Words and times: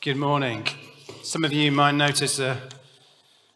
Good 0.00 0.16
morning. 0.16 0.64
Some 1.24 1.42
of 1.42 1.52
you 1.52 1.72
might 1.72 1.90
notice 1.90 2.38
a 2.38 2.56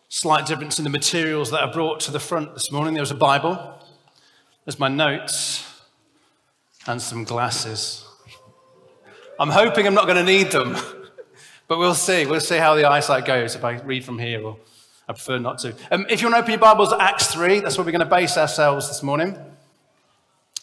slight 0.08 0.45
difference 0.45 0.76
in 0.76 0.83
the 0.83 0.91
materials 0.91 1.53
that 1.53 1.62
I 1.62 1.71
brought 1.71 2.00
to 2.00 2.11
the 2.11 2.18
front 2.18 2.54
this 2.54 2.72
morning. 2.72 2.95
There 2.95 3.02
was 3.02 3.13
a 3.13 3.15
Bible, 3.15 3.79
there's 4.65 4.81
my 4.81 4.89
notes, 4.89 5.65
and 6.89 7.00
some 7.00 7.23
glasses. 7.23 8.05
I'm 9.39 9.50
hoping 9.50 9.86
I'm 9.86 9.95
not 9.95 10.07
going 10.07 10.16
to 10.16 10.25
need 10.25 10.50
them, 10.50 10.77
but 11.68 11.78
we'll 11.78 11.95
see. 11.95 12.27
We'll 12.27 12.41
see 12.41 12.59
how 12.59 12.74
the 12.74 12.86
eyesight 12.86 13.24
goes 13.24 13.54
if 13.54 13.62
I 13.62 13.79
read 13.79 14.04
from 14.04 14.18
here, 14.18 14.43
or 14.43 14.56
I 15.09 15.12
prefer 15.12 15.38
not 15.38 15.61
to. 15.61 15.77
Um, 15.93 16.06
if 16.11 16.22
you 16.22 16.27
want 16.27 16.34
to 16.34 16.40
open 16.40 16.50
your 16.50 16.59
Bibles, 16.59 16.93
Acts 16.93 17.29
3, 17.29 17.61
that's 17.61 17.79
where 17.79 17.84
we're 17.84 17.93
going 17.93 18.00
to 18.00 18.06
base 18.06 18.36
ourselves 18.36 18.88
this 18.88 19.00
morning. 19.04 19.38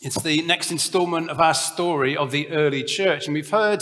It's 0.02 0.22
the 0.22 0.42
next 0.42 0.72
installment 0.72 1.30
of 1.30 1.40
our 1.40 1.54
story 1.54 2.18
of 2.18 2.32
the 2.32 2.50
early 2.50 2.84
church, 2.84 3.28
and 3.28 3.34
we've 3.34 3.50
heard 3.50 3.82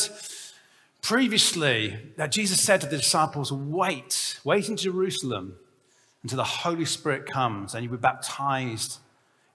previously 1.08 1.98
that 2.18 2.34
Jesus 2.34 2.60
said 2.60 2.82
to 2.82 2.88
the 2.88 2.97
disciples, 2.97 3.50
Wait, 3.50 4.42
wait 4.43 4.68
in 4.68 4.75
Jerusalem 4.75 5.56
until 6.21 6.36
the 6.36 6.43
Holy 6.43 6.84
Spirit 6.84 7.25
comes 7.25 7.74
and 7.74 7.82
you 7.82 7.89
will 7.89 7.98
be 7.98 8.02
baptized 8.02 9.00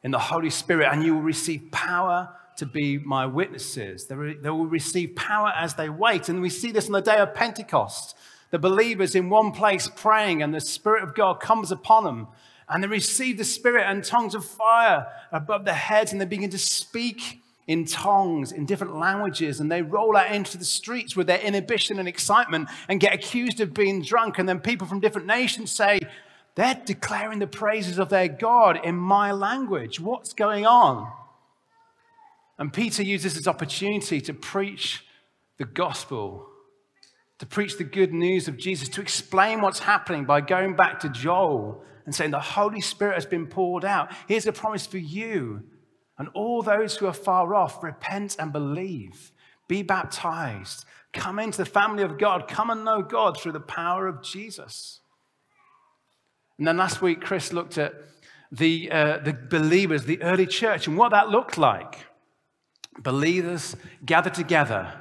in 0.02 0.12
the 0.12 0.18
Holy 0.18 0.48
Spirit 0.48 0.88
and 0.90 1.04
you 1.04 1.14
will 1.14 1.20
receive 1.20 1.70
power 1.70 2.34
to 2.56 2.64
be 2.64 2.96
my 2.96 3.26
witnesses. 3.26 4.06
They 4.06 4.14
will 4.14 4.64
receive 4.64 5.14
power 5.14 5.52
as 5.54 5.74
they 5.74 5.90
wait. 5.90 6.30
And 6.30 6.40
we 6.40 6.48
see 6.48 6.72
this 6.72 6.86
on 6.86 6.92
the 6.92 7.02
day 7.02 7.18
of 7.18 7.34
Pentecost. 7.34 8.16
The 8.50 8.58
believers 8.58 9.14
in 9.14 9.28
one 9.28 9.52
place 9.52 9.90
praying, 9.94 10.42
and 10.42 10.54
the 10.54 10.60
Spirit 10.60 11.02
of 11.02 11.14
God 11.14 11.40
comes 11.40 11.70
upon 11.70 12.04
them. 12.04 12.28
And 12.66 12.82
they 12.82 12.88
receive 12.88 13.36
the 13.36 13.44
Spirit 13.44 13.84
and 13.86 14.02
tongues 14.02 14.34
of 14.34 14.46
fire 14.46 15.06
above 15.30 15.66
their 15.66 15.74
heads, 15.74 16.12
and 16.12 16.20
they 16.20 16.24
begin 16.24 16.50
to 16.50 16.58
speak 16.58 17.41
in 17.66 17.84
tongues, 17.84 18.50
in 18.52 18.66
different 18.66 18.96
languages, 18.96 19.60
and 19.60 19.70
they 19.70 19.82
roll 19.82 20.16
out 20.16 20.32
into 20.32 20.58
the 20.58 20.64
streets 20.64 21.14
with 21.14 21.26
their 21.26 21.38
inhibition 21.38 21.98
and 21.98 22.08
excitement 22.08 22.68
and 22.88 23.00
get 23.00 23.14
accused 23.14 23.60
of 23.60 23.72
being 23.72 24.02
drunk. 24.02 24.38
And 24.38 24.48
then 24.48 24.60
people 24.60 24.86
from 24.86 25.00
different 25.00 25.26
nations 25.26 25.70
say, 25.70 26.00
They're 26.54 26.80
declaring 26.84 27.38
the 27.38 27.46
praises 27.46 27.98
of 27.98 28.08
their 28.08 28.28
God 28.28 28.80
in 28.84 28.96
my 28.96 29.32
language. 29.32 30.00
What's 30.00 30.32
going 30.32 30.66
on? 30.66 31.10
And 32.58 32.72
Peter 32.72 33.02
uses 33.02 33.34
this 33.34 33.46
opportunity 33.46 34.20
to 34.20 34.34
preach 34.34 35.04
the 35.58 35.64
gospel, 35.64 36.46
to 37.38 37.46
preach 37.46 37.78
the 37.78 37.84
good 37.84 38.12
news 38.12 38.48
of 38.48 38.56
Jesus, 38.56 38.88
to 38.90 39.00
explain 39.00 39.60
what's 39.60 39.80
happening 39.80 40.24
by 40.24 40.40
going 40.40 40.74
back 40.74 41.00
to 41.00 41.08
Joel 41.08 41.82
and 42.04 42.14
saying, 42.14 42.32
The 42.32 42.40
Holy 42.40 42.80
Spirit 42.80 43.14
has 43.14 43.26
been 43.26 43.46
poured 43.46 43.84
out. 43.84 44.12
Here's 44.26 44.46
a 44.46 44.52
promise 44.52 44.86
for 44.86 44.98
you 44.98 45.62
and 46.18 46.28
all 46.34 46.62
those 46.62 46.96
who 46.96 47.06
are 47.06 47.12
far 47.12 47.54
off, 47.54 47.82
repent 47.82 48.36
and 48.38 48.52
believe. 48.52 49.32
Be 49.68 49.82
baptized. 49.82 50.84
Come 51.12 51.38
into 51.38 51.58
the 51.58 51.66
family 51.66 52.02
of 52.02 52.18
God. 52.18 52.48
Come 52.48 52.70
and 52.70 52.84
know 52.84 53.02
God 53.02 53.40
through 53.40 53.52
the 53.52 53.60
power 53.60 54.06
of 54.06 54.22
Jesus. 54.22 55.00
And 56.58 56.66
then 56.66 56.76
last 56.76 57.02
week, 57.02 57.20
Chris 57.20 57.52
looked 57.52 57.78
at 57.78 57.94
the, 58.50 58.90
uh, 58.90 59.18
the 59.18 59.32
believers, 59.32 60.04
the 60.04 60.22
early 60.22 60.46
church, 60.46 60.86
and 60.86 60.96
what 60.96 61.10
that 61.10 61.28
looked 61.28 61.56
like. 61.56 62.06
Believers 62.98 63.74
gathered 64.04 64.34
together, 64.34 64.92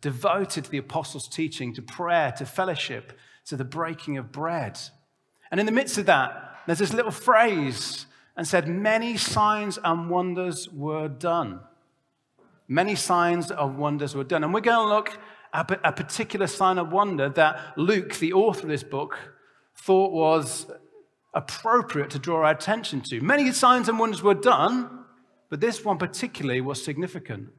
devoted 0.00 0.64
to 0.64 0.70
the 0.70 0.78
apostles' 0.78 1.28
teaching, 1.28 1.74
to 1.74 1.82
prayer, 1.82 2.32
to 2.38 2.46
fellowship, 2.46 3.12
to 3.44 3.56
the 3.56 3.64
breaking 3.64 4.16
of 4.16 4.32
bread. 4.32 4.78
And 5.50 5.60
in 5.60 5.66
the 5.66 5.72
midst 5.72 5.98
of 5.98 6.06
that, 6.06 6.60
there's 6.66 6.78
this 6.78 6.94
little 6.94 7.10
phrase 7.10 8.06
and 8.36 8.46
said, 8.46 8.68
Many 8.68 9.16
signs 9.16 9.78
and 9.82 10.10
wonders 10.10 10.68
were 10.68 11.08
done. 11.08 11.60
Many 12.68 12.94
signs 12.94 13.50
of 13.50 13.76
wonders 13.76 14.14
were 14.14 14.24
done. 14.24 14.44
And 14.44 14.52
we're 14.52 14.60
going 14.60 14.88
to 14.88 14.94
look 14.94 15.18
at 15.52 15.80
a 15.84 15.92
particular 15.92 16.46
sign 16.46 16.78
of 16.78 16.92
wonder 16.92 17.28
that 17.30 17.78
Luke, 17.78 18.14
the 18.16 18.32
author 18.32 18.62
of 18.62 18.68
this 18.68 18.82
book, 18.82 19.18
thought 19.76 20.12
was 20.12 20.66
appropriate 21.32 22.10
to 22.10 22.18
draw 22.18 22.44
our 22.44 22.50
attention 22.50 23.00
to. 23.02 23.20
Many 23.20 23.52
signs 23.52 23.88
and 23.88 23.98
wonders 23.98 24.22
were 24.22 24.34
done, 24.34 25.04
but 25.48 25.60
this 25.60 25.84
one 25.84 25.98
particularly 25.98 26.60
was 26.60 26.82
significant. 26.82 27.50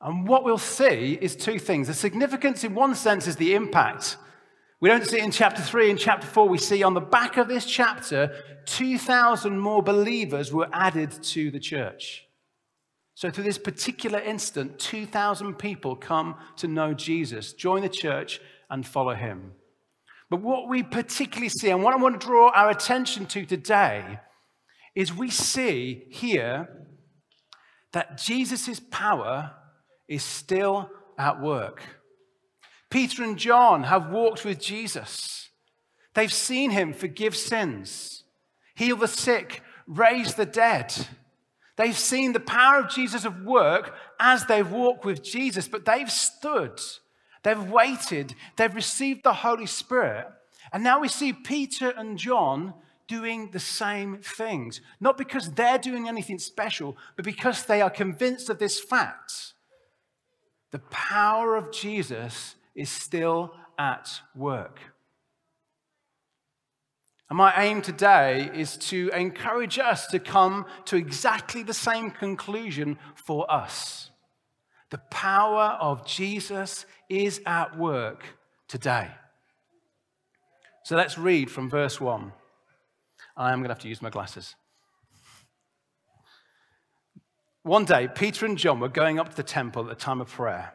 And 0.00 0.26
what 0.26 0.44
we'll 0.44 0.58
see 0.58 1.16
is 1.20 1.36
two 1.36 1.58
things. 1.58 1.86
The 1.86 1.94
significance, 1.94 2.64
in 2.64 2.74
one 2.74 2.94
sense, 2.94 3.26
is 3.26 3.36
the 3.36 3.54
impact 3.54 4.16
we 4.82 4.88
don't 4.88 5.06
see 5.06 5.18
it 5.18 5.22
in 5.22 5.30
chapter 5.30 5.62
3. 5.62 5.90
In 5.92 5.96
chapter 5.96 6.26
4, 6.26 6.48
we 6.48 6.58
see 6.58 6.82
on 6.82 6.92
the 6.92 7.00
back 7.00 7.36
of 7.36 7.46
this 7.46 7.64
chapter, 7.64 8.34
2,000 8.66 9.56
more 9.56 9.80
believers 9.80 10.52
were 10.52 10.68
added 10.72 11.12
to 11.22 11.52
the 11.52 11.60
church. 11.60 12.26
So, 13.14 13.30
through 13.30 13.44
this 13.44 13.58
particular 13.58 14.18
instant, 14.18 14.80
2,000 14.80 15.54
people 15.54 15.94
come 15.94 16.34
to 16.56 16.66
know 16.66 16.94
Jesus, 16.94 17.52
join 17.52 17.82
the 17.82 17.88
church, 17.88 18.40
and 18.68 18.84
follow 18.84 19.14
him. 19.14 19.52
But 20.28 20.40
what 20.40 20.68
we 20.68 20.82
particularly 20.82 21.50
see, 21.50 21.70
and 21.70 21.84
what 21.84 21.94
I 21.94 21.98
want 21.98 22.20
to 22.20 22.26
draw 22.26 22.50
our 22.50 22.70
attention 22.70 23.26
to 23.26 23.46
today, 23.46 24.18
is 24.96 25.14
we 25.14 25.30
see 25.30 26.06
here 26.10 26.88
that 27.92 28.18
Jesus' 28.18 28.80
power 28.90 29.52
is 30.08 30.24
still 30.24 30.90
at 31.16 31.40
work. 31.40 31.84
Peter 32.92 33.24
and 33.24 33.38
John 33.38 33.84
have 33.84 34.10
walked 34.10 34.44
with 34.44 34.60
Jesus. 34.60 35.48
They've 36.12 36.32
seen 36.32 36.72
him 36.72 36.92
forgive 36.92 37.34
sins, 37.34 38.24
heal 38.74 38.98
the 38.98 39.08
sick, 39.08 39.62
raise 39.86 40.34
the 40.34 40.44
dead. 40.44 40.94
They've 41.76 41.96
seen 41.96 42.34
the 42.34 42.40
power 42.40 42.80
of 42.80 42.90
Jesus 42.90 43.24
of 43.24 43.44
work 43.44 43.94
as 44.20 44.44
they've 44.44 44.70
walked 44.70 45.06
with 45.06 45.24
Jesus, 45.24 45.68
but 45.68 45.86
they've 45.86 46.10
stood, 46.10 46.82
they've 47.42 47.70
waited, 47.70 48.34
they've 48.58 48.74
received 48.74 49.24
the 49.24 49.32
Holy 49.32 49.66
Spirit. 49.66 50.26
And 50.70 50.84
now 50.84 51.00
we 51.00 51.08
see 51.08 51.32
Peter 51.32 51.94
and 51.96 52.18
John 52.18 52.74
doing 53.08 53.52
the 53.52 53.58
same 53.58 54.18
things. 54.18 54.82
Not 55.00 55.16
because 55.16 55.52
they're 55.52 55.78
doing 55.78 56.08
anything 56.08 56.38
special, 56.38 56.98
but 57.16 57.24
because 57.24 57.64
they 57.64 57.80
are 57.80 57.88
convinced 57.88 58.50
of 58.50 58.58
this 58.58 58.78
fact. 58.78 59.54
The 60.72 60.80
power 60.90 61.56
of 61.56 61.72
Jesus 61.72 62.56
is 62.74 62.90
still 62.90 63.54
at 63.78 64.08
work. 64.34 64.80
And 67.28 67.38
my 67.38 67.52
aim 67.62 67.80
today 67.80 68.50
is 68.54 68.76
to 68.88 69.10
encourage 69.14 69.78
us 69.78 70.06
to 70.08 70.18
come 70.18 70.66
to 70.84 70.96
exactly 70.96 71.62
the 71.62 71.74
same 71.74 72.10
conclusion 72.10 72.98
for 73.14 73.50
us. 73.50 74.10
The 74.90 74.98
power 75.10 75.78
of 75.80 76.06
Jesus 76.06 76.84
is 77.08 77.40
at 77.46 77.78
work 77.78 78.24
today. 78.68 79.10
So 80.84 80.96
let's 80.96 81.16
read 81.16 81.50
from 81.50 81.70
verse 81.70 82.00
1. 82.00 82.32
I 83.36 83.52
am 83.52 83.60
going 83.60 83.68
to 83.68 83.74
have 83.74 83.82
to 83.82 83.88
use 83.88 84.02
my 84.02 84.10
glasses. 84.10 84.54
One 87.62 87.86
day, 87.86 88.08
Peter 88.14 88.44
and 88.44 88.58
John 88.58 88.80
were 88.80 88.88
going 88.88 89.18
up 89.18 89.30
to 89.30 89.36
the 89.36 89.42
temple 89.42 89.84
at 89.84 89.88
the 89.88 90.04
time 90.04 90.20
of 90.20 90.28
prayer 90.28 90.74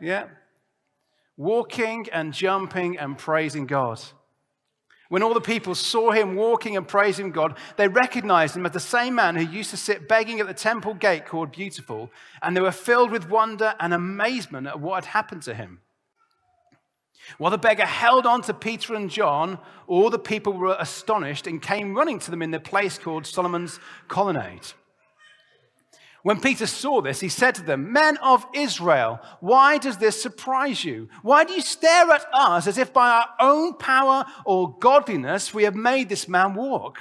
Yeah? 0.00 0.26
Walking 1.36 2.08
and 2.12 2.32
jumping 2.32 2.98
and 2.98 3.16
praising 3.16 3.66
God. 3.66 4.00
When 5.08 5.24
all 5.24 5.34
the 5.34 5.40
people 5.40 5.74
saw 5.74 6.12
him 6.12 6.36
walking 6.36 6.76
and 6.76 6.86
praising 6.86 7.32
God, 7.32 7.56
they 7.76 7.88
recognized 7.88 8.56
him 8.56 8.64
as 8.64 8.72
the 8.72 8.78
same 8.80 9.16
man 9.16 9.34
who 9.34 9.44
used 9.44 9.70
to 9.70 9.76
sit 9.76 10.06
begging 10.08 10.38
at 10.38 10.46
the 10.46 10.54
temple 10.54 10.94
gate 10.94 11.26
called 11.26 11.50
Beautiful, 11.50 12.10
and 12.42 12.56
they 12.56 12.60
were 12.60 12.70
filled 12.70 13.10
with 13.10 13.28
wonder 13.28 13.74
and 13.80 13.92
amazement 13.92 14.68
at 14.68 14.78
what 14.78 15.04
had 15.04 15.10
happened 15.12 15.42
to 15.42 15.54
him. 15.54 15.80
While 17.38 17.50
the 17.50 17.58
beggar 17.58 17.86
held 17.86 18.24
on 18.24 18.42
to 18.42 18.54
Peter 18.54 18.94
and 18.94 19.10
John, 19.10 19.58
all 19.88 20.10
the 20.10 20.18
people 20.18 20.52
were 20.52 20.76
astonished 20.78 21.46
and 21.46 21.60
came 21.60 21.96
running 21.96 22.20
to 22.20 22.30
them 22.30 22.42
in 22.42 22.52
the 22.52 22.60
place 22.60 22.96
called 22.96 23.26
Solomon's 23.26 23.80
Colonnade. 24.06 24.72
When 26.22 26.40
Peter 26.40 26.66
saw 26.66 27.00
this, 27.00 27.20
he 27.20 27.30
said 27.30 27.54
to 27.54 27.62
them, 27.62 27.92
Men 27.92 28.18
of 28.18 28.44
Israel, 28.54 29.20
why 29.40 29.78
does 29.78 29.96
this 29.96 30.20
surprise 30.20 30.84
you? 30.84 31.08
Why 31.22 31.44
do 31.44 31.54
you 31.54 31.62
stare 31.62 32.10
at 32.10 32.26
us 32.32 32.66
as 32.66 32.76
if 32.76 32.92
by 32.92 33.08
our 33.08 33.28
own 33.40 33.74
power 33.74 34.26
or 34.44 34.76
godliness 34.78 35.54
we 35.54 35.62
have 35.62 35.74
made 35.74 36.08
this 36.08 36.28
man 36.28 36.54
walk? 36.54 36.98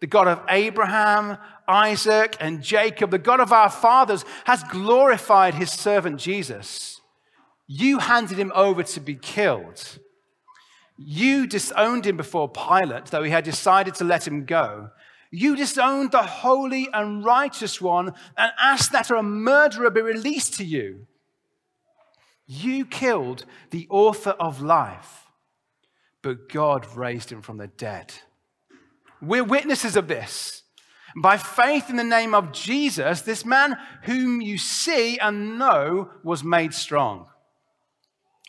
The 0.00 0.06
God 0.06 0.28
of 0.28 0.40
Abraham, 0.48 1.38
Isaac, 1.66 2.36
and 2.38 2.62
Jacob, 2.62 3.10
the 3.10 3.18
God 3.18 3.40
of 3.40 3.52
our 3.52 3.70
fathers, 3.70 4.24
has 4.44 4.62
glorified 4.64 5.54
his 5.54 5.72
servant 5.72 6.20
Jesus. 6.20 7.00
You 7.66 7.98
handed 7.98 8.38
him 8.38 8.52
over 8.54 8.84
to 8.84 9.00
be 9.00 9.16
killed. 9.16 9.98
You 10.96 11.46
disowned 11.46 12.06
him 12.06 12.16
before 12.16 12.48
Pilate, 12.48 13.06
though 13.06 13.22
he 13.22 13.30
had 13.30 13.44
decided 13.44 13.94
to 13.96 14.04
let 14.04 14.26
him 14.26 14.44
go. 14.44 14.90
You 15.30 15.56
disowned 15.56 16.12
the 16.12 16.22
holy 16.22 16.88
and 16.92 17.24
righteous 17.24 17.80
one 17.80 18.12
and 18.36 18.52
asked 18.58 18.92
that 18.92 19.10
a 19.10 19.22
murderer 19.22 19.90
be 19.90 20.00
released 20.00 20.54
to 20.54 20.64
you. 20.64 21.06
You 22.46 22.86
killed 22.86 23.44
the 23.70 23.86
author 23.90 24.30
of 24.30 24.62
life, 24.62 25.26
but 26.22 26.48
God 26.48 26.86
raised 26.96 27.30
him 27.32 27.42
from 27.42 27.58
the 27.58 27.66
dead. 27.66 28.14
We're 29.20 29.44
witnesses 29.44 29.96
of 29.96 30.08
this. 30.08 30.62
By 31.16 31.38
faith 31.38 31.88
in 31.88 31.96
the 31.96 32.04
name 32.04 32.34
of 32.34 32.52
Jesus, 32.52 33.22
this 33.22 33.44
man 33.44 33.76
whom 34.02 34.42
you 34.42 34.58
see 34.58 35.18
and 35.18 35.58
know 35.58 36.10
was 36.22 36.44
made 36.44 36.74
strong. 36.74 37.26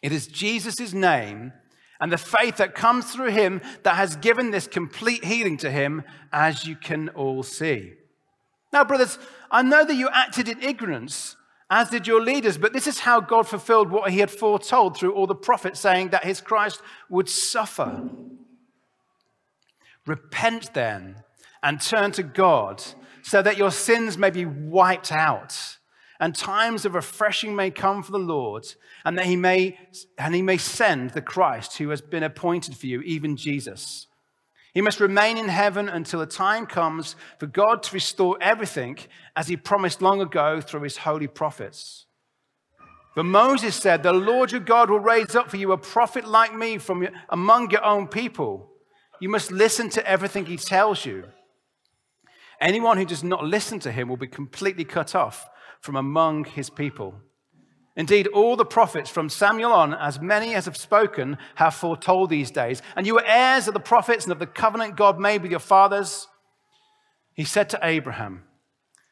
It 0.04 0.12
is 0.12 0.28
Jesus' 0.28 0.94
name 0.94 1.54
and 2.00 2.12
the 2.12 2.18
faith 2.18 2.58
that 2.58 2.76
comes 2.76 3.12
through 3.12 3.32
him 3.32 3.62
that 3.84 3.96
has 3.96 4.16
given 4.16 4.52
this 4.52 4.68
complete 4.68 5.24
healing 5.24 5.58
to 5.58 5.72
him, 5.72 6.04
as 6.32 6.66
you 6.66 6.76
can 6.76 7.10
all 7.10 7.44
see. 7.44 7.94
Now, 8.72 8.84
brothers, 8.84 9.18
I 9.50 9.64
know 9.64 9.86
that 9.86 9.96
you 9.96 10.10
acted 10.10 10.48
in 10.48 10.62
ignorance, 10.62 11.36
as 11.70 11.90
did 11.90 12.08
your 12.08 12.22
leaders, 12.22 12.58
but 12.58 12.74
this 12.74 12.88
is 12.88 13.00
how 13.00 13.20
God 13.20 13.48
fulfilled 13.48 13.92
what 13.92 14.12
he 14.12 14.20
had 14.20 14.32
foretold 14.32 14.98
through 14.98 15.14
all 15.14 15.28
the 15.28 15.36
prophets, 15.36 15.80
saying 15.80 16.10
that 16.10 16.24
his 16.24 16.42
Christ 16.42 16.82
would 17.10 17.30
suffer. 17.30 18.10
Repent 20.06 20.74
then 20.74 21.24
and 21.64 21.82
turn 21.82 22.12
to 22.14 22.24
God 22.24 22.84
so 23.24 23.42
that 23.42 23.58
your 23.58 23.72
sins 23.72 24.18
may 24.18 24.30
be 24.30 24.46
wiped 24.46 25.12
out 25.12 25.78
and 26.20 26.36
times 26.36 26.86
of 26.86 26.96
refreshing 26.96 27.56
may 27.56 27.72
come 27.72 28.04
for 28.04 28.12
the 28.12 28.18
Lord, 28.18 28.66
and 29.06 29.18
that 29.18 29.26
he 29.26 29.36
may, 29.36 29.78
and 30.18 30.34
he 30.34 30.42
may 30.42 30.58
send 30.58 31.12
the 31.12 31.22
Christ 31.22 31.78
who 31.78 31.90
has 31.90 32.02
been 32.02 32.24
appointed 32.24 32.76
for 32.76 32.88
you, 32.88 33.02
even 33.02 33.38
Jesus. 33.38 34.08
He 34.74 34.82
must 34.82 35.00
remain 35.00 35.38
in 35.38 35.48
heaven 35.48 35.90
until 35.90 36.20
the 36.20 36.26
time 36.26 36.66
comes 36.66 37.16
for 37.40 37.48
God 37.48 37.82
to 37.84 37.94
restore 37.94 38.38
everything 38.42 38.98
as 39.36 39.48
he 39.48 39.58
promised 39.58 40.02
long 40.02 40.22
ago 40.22 40.62
through 40.62 40.82
his 40.82 40.98
holy 40.98 41.28
prophets. 41.28 42.06
But 43.16 43.26
Moses 43.26 43.76
said, 43.76 44.04
The 44.04 44.14
Lord 44.14 44.52
your 44.52 44.62
God 44.62 44.92
will 44.92 45.00
raise 45.00 45.36
up 45.36 45.50
for 45.50 45.58
you 45.58 45.72
a 45.72 45.78
prophet 45.80 46.28
like 46.28 46.56
me 46.56 46.78
from 46.78 47.08
among 47.30 47.72
your 47.72 47.84
own 47.84 48.08
people. 48.08 48.70
You 49.20 49.30
must 49.30 49.52
listen 49.52 49.90
to 49.90 50.08
everything 50.08 50.46
he 50.46 50.58
tells 50.58 51.04
you. 51.06 51.24
Anyone 52.62 52.98
who 52.98 53.06
does 53.06 53.24
not 53.24 53.44
listen 53.44 53.80
to 53.80 53.92
him 53.92 54.08
will 54.08 54.18
be 54.18 54.28
completely 54.28 54.86
cut 54.86 55.16
off 55.16 55.50
from 55.82 55.96
among 55.96 56.46
his 56.46 56.70
people. 56.70 57.16
Indeed, 57.98 58.28
all 58.28 58.56
the 58.56 58.64
prophets 58.64 59.10
from 59.10 59.28
Samuel 59.28 59.72
on, 59.72 59.94
as 59.96 60.22
many 60.22 60.54
as 60.54 60.66
have 60.66 60.78
spoken, 60.78 61.38
have 61.56 61.74
foretold 61.74 62.30
these 62.30 62.52
days. 62.52 62.84
And 62.96 63.08
you 63.08 63.18
are 63.18 63.26
heirs 63.26 63.68
of 63.68 63.74
the 63.74 63.80
prophets 63.80 64.26
and 64.26 64.32
of 64.32 64.38
the 64.38 64.46
covenant 64.46 64.96
God 64.96 65.20
made 65.20 65.42
with 65.42 65.50
your 65.50 65.60
fathers. 65.60 66.28
He 67.34 67.44
said 67.44 67.70
to 67.72 67.80
Abraham, 67.82 68.44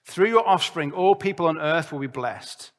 Through 0.06 0.30
your 0.30 0.48
offspring, 0.48 0.92
all 0.92 1.16
people 1.16 1.48
on 1.48 1.58
earth 1.58 1.92
will 1.92 2.00
be 2.00 2.08
blessed. 2.08 2.72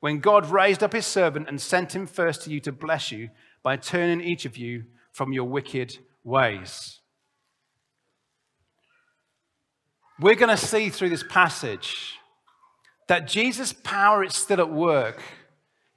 When 0.00 0.20
God 0.20 0.46
raised 0.46 0.82
up 0.82 0.94
his 0.94 1.04
servant 1.04 1.46
and 1.46 1.60
sent 1.60 1.94
him 1.94 2.06
first 2.06 2.42
to 2.44 2.50
you 2.50 2.60
to 2.60 2.72
bless 2.72 3.12
you 3.12 3.28
by 3.62 3.76
turning 3.76 4.22
each 4.22 4.46
of 4.46 4.56
you 4.56 4.84
from 5.12 5.34
your 5.34 5.44
wicked 5.44 5.98
ways. 6.24 7.00
We're 10.18 10.36
going 10.36 10.56
to 10.56 10.56
see 10.56 10.88
through 10.88 11.10
this 11.10 11.22
passage 11.22 12.14
that 13.10 13.26
Jesus' 13.26 13.72
power 13.72 14.22
is 14.22 14.36
still 14.36 14.60
at 14.60 14.70
work. 14.70 15.20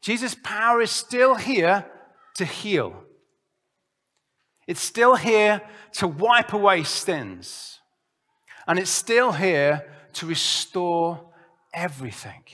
Jesus' 0.02 0.34
power 0.34 0.82
is 0.82 0.90
still 0.90 1.36
here 1.36 1.86
to 2.34 2.44
heal. 2.44 3.04
It's 4.66 4.82
still 4.82 5.16
here 5.16 5.62
to 6.00 6.08
wipe 6.08 6.54
away 6.54 6.84
sins. 6.84 7.78
And 8.66 8.80
it's 8.80 8.90
still 8.90 9.32
here 9.32 9.88
to 10.14 10.26
restore 10.26 11.30
everything. 11.72 12.46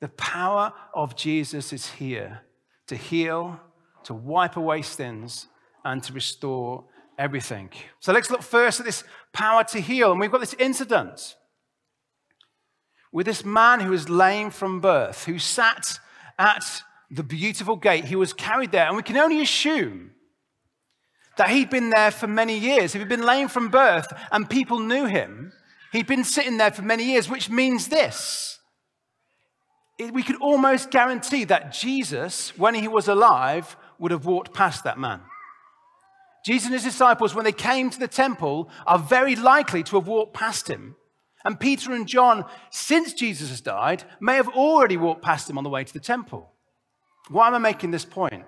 The 0.00 0.08
power 0.08 0.72
of 0.92 1.14
Jesus 1.14 1.72
is 1.72 1.86
here 1.92 2.40
to 2.88 2.96
heal, 2.96 3.60
to 4.02 4.14
wipe 4.14 4.56
away 4.56 4.82
sins, 4.82 5.46
and 5.84 6.02
to 6.02 6.12
restore 6.12 6.86
everything. 7.16 7.70
So 8.00 8.12
let's 8.12 8.32
look 8.32 8.42
first 8.42 8.80
at 8.80 8.86
this 8.86 9.04
power 9.32 9.62
to 9.62 9.80
heal. 9.80 10.10
And 10.10 10.20
we've 10.20 10.32
got 10.32 10.40
this 10.40 10.54
incident 10.54 11.36
with 13.12 13.26
this 13.26 13.44
man 13.44 13.80
who 13.80 13.90
was 13.90 14.08
lame 14.08 14.50
from 14.50 14.80
birth, 14.80 15.24
who 15.24 15.38
sat 15.38 15.98
at 16.38 16.82
the 17.10 17.22
beautiful 17.22 17.76
gate. 17.76 18.04
He 18.04 18.16
was 18.16 18.32
carried 18.32 18.70
there, 18.70 18.86
and 18.86 18.96
we 18.96 19.02
can 19.02 19.16
only 19.16 19.42
assume 19.42 20.12
that 21.36 21.50
he'd 21.50 21.70
been 21.70 21.90
there 21.90 22.10
for 22.10 22.26
many 22.26 22.56
years. 22.58 22.94
If 22.94 23.00
he'd 23.00 23.08
been 23.08 23.24
lame 23.24 23.48
from 23.48 23.68
birth 23.68 24.12
and 24.30 24.48
people 24.48 24.78
knew 24.78 25.06
him, 25.06 25.52
he'd 25.92 26.06
been 26.06 26.24
sitting 26.24 26.56
there 26.56 26.70
for 26.70 26.82
many 26.82 27.04
years, 27.04 27.28
which 27.28 27.50
means 27.50 27.88
this. 27.88 28.58
We 29.98 30.22
could 30.22 30.40
almost 30.40 30.90
guarantee 30.90 31.44
that 31.44 31.72
Jesus, 31.72 32.56
when 32.58 32.74
he 32.74 32.88
was 32.88 33.08
alive, 33.08 33.76
would 33.98 34.12
have 34.12 34.24
walked 34.24 34.54
past 34.54 34.84
that 34.84 34.98
man. 34.98 35.20
Jesus 36.44 36.66
and 36.66 36.74
his 36.74 36.84
disciples, 36.84 37.34
when 37.34 37.44
they 37.44 37.52
came 37.52 37.90
to 37.90 37.98
the 37.98 38.08
temple, 38.08 38.70
are 38.86 38.98
very 38.98 39.36
likely 39.36 39.82
to 39.82 39.96
have 39.96 40.06
walked 40.06 40.32
past 40.32 40.68
him 40.68 40.96
and 41.44 41.58
Peter 41.58 41.92
and 41.92 42.06
John, 42.06 42.44
since 42.70 43.12
Jesus 43.12 43.48
has 43.48 43.60
died, 43.60 44.04
may 44.20 44.36
have 44.36 44.48
already 44.48 44.96
walked 44.96 45.22
past 45.22 45.48
him 45.48 45.58
on 45.58 45.64
the 45.64 45.70
way 45.70 45.84
to 45.84 45.92
the 45.92 46.00
temple. 46.00 46.52
Why 47.28 47.46
am 47.46 47.54
I 47.54 47.58
making 47.58 47.90
this 47.90 48.04
point? 48.04 48.44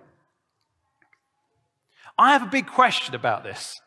I 2.18 2.32
have 2.32 2.42
a 2.42 2.50
big 2.50 2.66
question 2.66 3.14
about 3.14 3.44
this. 3.44 3.80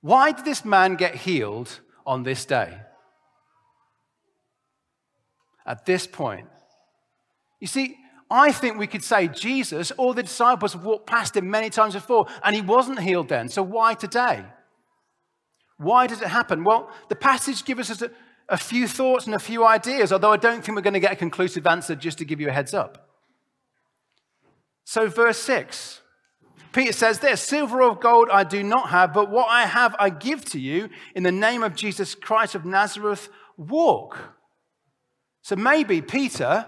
Why 0.00 0.32
did 0.32 0.44
this 0.44 0.64
man 0.64 0.94
get 0.96 1.14
healed 1.14 1.80
on 2.06 2.22
this 2.22 2.44
day? 2.44 2.78
At 5.66 5.86
this 5.86 6.06
point. 6.06 6.46
You 7.60 7.66
see, 7.66 7.96
I 8.30 8.52
think 8.52 8.78
we 8.78 8.86
could 8.86 9.02
say 9.02 9.28
Jesus 9.28 9.90
or 9.96 10.14
the 10.14 10.22
disciples 10.22 10.74
have 10.74 10.84
walked 10.84 11.06
past 11.06 11.36
him 11.36 11.50
many 11.50 11.70
times 11.70 11.94
before 11.94 12.26
and 12.42 12.54
he 12.54 12.62
wasn't 12.62 13.00
healed 13.00 13.28
then. 13.28 13.48
So 13.48 13.62
why 13.62 13.94
today? 13.94 14.44
Why 15.78 16.06
does 16.06 16.22
it 16.22 16.28
happen? 16.28 16.64
Well, 16.64 16.90
the 17.08 17.16
passage 17.16 17.64
gives 17.64 17.90
us 17.90 18.02
a, 18.02 18.10
a 18.48 18.56
few 18.56 18.86
thoughts 18.86 19.26
and 19.26 19.34
a 19.34 19.38
few 19.38 19.64
ideas, 19.66 20.12
although 20.12 20.32
I 20.32 20.36
don't 20.36 20.64
think 20.64 20.76
we're 20.76 20.82
going 20.82 20.94
to 20.94 21.00
get 21.00 21.12
a 21.12 21.16
conclusive 21.16 21.66
answer 21.66 21.94
just 21.94 22.18
to 22.18 22.24
give 22.24 22.40
you 22.40 22.48
a 22.48 22.52
heads 22.52 22.74
up. 22.74 23.08
So, 24.84 25.08
verse 25.08 25.38
6. 25.38 26.02
Peter 26.72 26.92
says 26.92 27.20
this 27.20 27.40
Silver 27.40 27.82
or 27.82 27.94
gold 27.94 28.28
I 28.30 28.44
do 28.44 28.62
not 28.62 28.90
have, 28.90 29.14
but 29.14 29.30
what 29.30 29.48
I 29.48 29.64
have 29.64 29.94
I 29.98 30.10
give 30.10 30.44
to 30.46 30.60
you. 30.60 30.90
In 31.14 31.22
the 31.22 31.32
name 31.32 31.62
of 31.62 31.74
Jesus 31.74 32.14
Christ 32.14 32.54
of 32.54 32.64
Nazareth, 32.64 33.28
walk. 33.56 34.18
So 35.42 35.56
maybe 35.56 36.02
Peter 36.02 36.66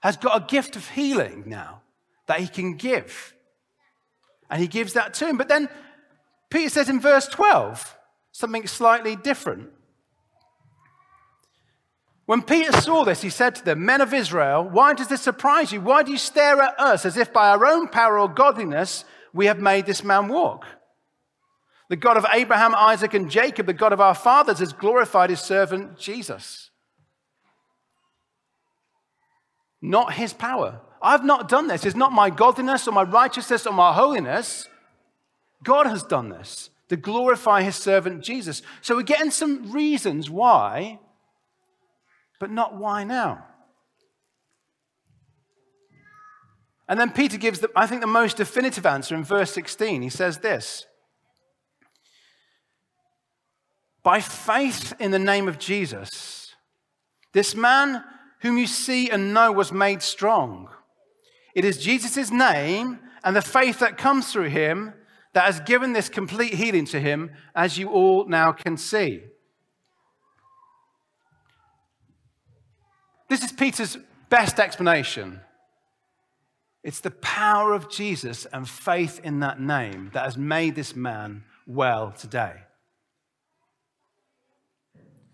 has 0.00 0.16
got 0.16 0.40
a 0.40 0.46
gift 0.46 0.76
of 0.76 0.88
healing 0.90 1.44
now 1.46 1.82
that 2.26 2.40
he 2.40 2.46
can 2.46 2.76
give. 2.76 3.34
And 4.48 4.60
he 4.60 4.68
gives 4.68 4.92
that 4.92 5.14
to 5.14 5.26
him. 5.26 5.36
But 5.36 5.48
then 5.48 5.68
Peter 6.50 6.68
says 6.68 6.88
in 6.88 7.00
verse 7.00 7.26
12, 7.26 7.95
something 8.36 8.66
slightly 8.66 9.16
different. 9.16 9.70
When 12.26 12.42
Peter 12.42 12.72
saw 12.72 13.04
this, 13.04 13.22
he 13.22 13.30
said 13.30 13.54
to 13.54 13.64
them, 13.64 13.84
Men 13.84 14.00
of 14.00 14.12
Israel, 14.12 14.68
why 14.68 14.94
does 14.94 15.08
this 15.08 15.22
surprise 15.22 15.72
you? 15.72 15.80
Why 15.80 16.02
do 16.02 16.12
you 16.12 16.18
stare 16.18 16.60
at 16.60 16.78
us 16.78 17.06
as 17.06 17.16
if 17.16 17.32
by 17.32 17.48
our 17.48 17.64
own 17.64 17.88
power 17.88 18.18
or 18.18 18.28
godliness 18.28 19.04
we 19.32 19.46
have 19.46 19.58
made 19.58 19.86
this 19.86 20.04
man 20.04 20.28
walk? 20.28 20.66
The 21.88 21.96
God 21.96 22.16
of 22.16 22.26
Abraham, 22.32 22.74
Isaac, 22.74 23.14
and 23.14 23.30
Jacob, 23.30 23.66
the 23.66 23.72
God 23.72 23.92
of 23.92 24.00
our 24.00 24.14
fathers, 24.14 24.58
has 24.58 24.72
glorified 24.72 25.30
his 25.30 25.40
servant 25.40 25.96
Jesus. 25.96 26.70
Not 29.80 30.14
his 30.14 30.32
power. 30.32 30.80
I've 31.00 31.24
not 31.24 31.48
done 31.48 31.68
this. 31.68 31.86
It's 31.86 31.96
not 31.96 32.12
my 32.12 32.28
godliness 32.28 32.88
or 32.88 32.92
my 32.92 33.04
righteousness 33.04 33.66
or 33.66 33.72
my 33.72 33.92
holiness. 33.92 34.68
God 35.62 35.86
has 35.86 36.02
done 36.02 36.28
this 36.28 36.70
to 36.88 36.96
glorify 36.96 37.62
his 37.62 37.76
servant 37.76 38.22
Jesus. 38.22 38.62
So 38.80 38.96
we're 38.96 39.02
getting 39.02 39.30
some 39.30 39.72
reasons 39.72 40.30
why, 40.30 41.00
but 42.38 42.50
not 42.50 42.76
why 42.76 43.04
now. 43.04 43.44
And 46.88 47.00
then 47.00 47.10
Peter 47.10 47.36
gives, 47.36 47.60
the, 47.60 47.70
I 47.74 47.86
think, 47.86 48.00
the 48.00 48.06
most 48.06 48.36
definitive 48.36 48.86
answer 48.86 49.14
in 49.16 49.24
verse 49.24 49.52
16. 49.52 50.02
He 50.02 50.08
says 50.08 50.38
this 50.38 50.86
By 54.02 54.20
faith 54.20 54.94
in 55.00 55.10
the 55.10 55.18
name 55.18 55.48
of 55.48 55.58
Jesus, 55.58 56.54
this 57.32 57.54
man 57.56 58.04
whom 58.40 58.58
you 58.58 58.66
see 58.66 59.10
and 59.10 59.34
know 59.34 59.50
was 59.50 59.72
made 59.72 60.02
strong. 60.02 60.68
It 61.54 61.64
is 61.64 61.78
Jesus' 61.78 62.30
name 62.30 63.00
and 63.24 63.34
the 63.34 63.42
faith 63.42 63.80
that 63.80 63.98
comes 63.98 64.30
through 64.30 64.50
him 64.50 64.94
that 65.36 65.44
has 65.44 65.60
given 65.60 65.92
this 65.92 66.08
complete 66.08 66.54
healing 66.54 66.86
to 66.86 66.98
him, 66.98 67.30
as 67.54 67.76
you 67.76 67.90
all 67.90 68.24
now 68.24 68.52
can 68.52 68.78
see. 68.78 69.22
This 73.28 73.44
is 73.44 73.52
Peter's 73.52 73.98
best 74.30 74.58
explanation. 74.58 75.40
It's 76.82 77.00
the 77.00 77.10
power 77.10 77.74
of 77.74 77.90
Jesus 77.90 78.46
and 78.46 78.66
faith 78.66 79.20
in 79.22 79.40
that 79.40 79.60
name 79.60 80.08
that 80.14 80.24
has 80.24 80.38
made 80.38 80.74
this 80.74 80.96
man 80.96 81.44
well 81.66 82.12
today. 82.12 82.54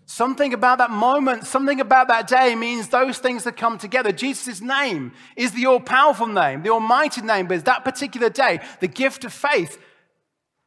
Something 0.06 0.52
about 0.52 0.78
that 0.78 0.90
moment, 0.90 1.46
something 1.46 1.80
about 1.80 2.08
that 2.08 2.26
day 2.26 2.56
means 2.56 2.88
those 2.88 3.18
things 3.18 3.44
that 3.44 3.56
come 3.56 3.78
together. 3.78 4.10
Jesus' 4.10 4.60
name 4.60 5.12
is 5.36 5.52
the 5.52 5.66
all 5.66 5.78
powerful 5.78 6.26
name, 6.26 6.64
the 6.64 6.70
almighty 6.70 7.20
name, 7.20 7.46
but 7.46 7.64
that 7.66 7.84
particular 7.84 8.30
day, 8.30 8.58
the 8.80 8.88
gift 8.88 9.24
of 9.24 9.32
faith, 9.32 9.78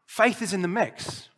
faith 0.05 0.41
is 0.41 0.53
in 0.53 0.62
the 0.62 0.67
mix. 0.67 1.29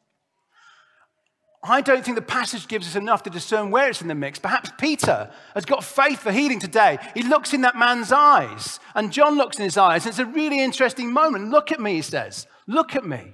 I 1.63 1.81
don't 1.81 2.05
think 2.05 2.15
the 2.15 2.21
passage 2.21 2.67
gives 2.67 2.87
us 2.87 2.95
enough 2.95 3.23
to 3.23 3.29
discern 3.29 3.71
where 3.71 3.89
it's 3.89 4.01
in 4.01 4.07
the 4.07 4.15
mix. 4.15 4.39
Perhaps 4.39 4.71
Peter 4.77 5.31
has 5.53 5.65
got 5.65 5.83
faith 5.83 6.19
for 6.19 6.31
healing 6.31 6.59
today. 6.59 6.97
He 7.13 7.23
looks 7.23 7.53
in 7.53 7.61
that 7.61 7.75
man's 7.75 8.11
eyes, 8.11 8.79
and 8.95 9.11
John 9.11 9.35
looks 9.35 9.57
in 9.57 9.63
his 9.63 9.77
eyes. 9.77 10.05
And 10.05 10.11
it's 10.11 10.19
a 10.19 10.25
really 10.25 10.61
interesting 10.61 11.11
moment. 11.11 11.49
Look 11.49 11.71
at 11.71 11.79
me, 11.79 11.95
he 11.95 12.01
says. 12.01 12.47
Look 12.67 12.95
at 12.95 13.05
me. 13.05 13.33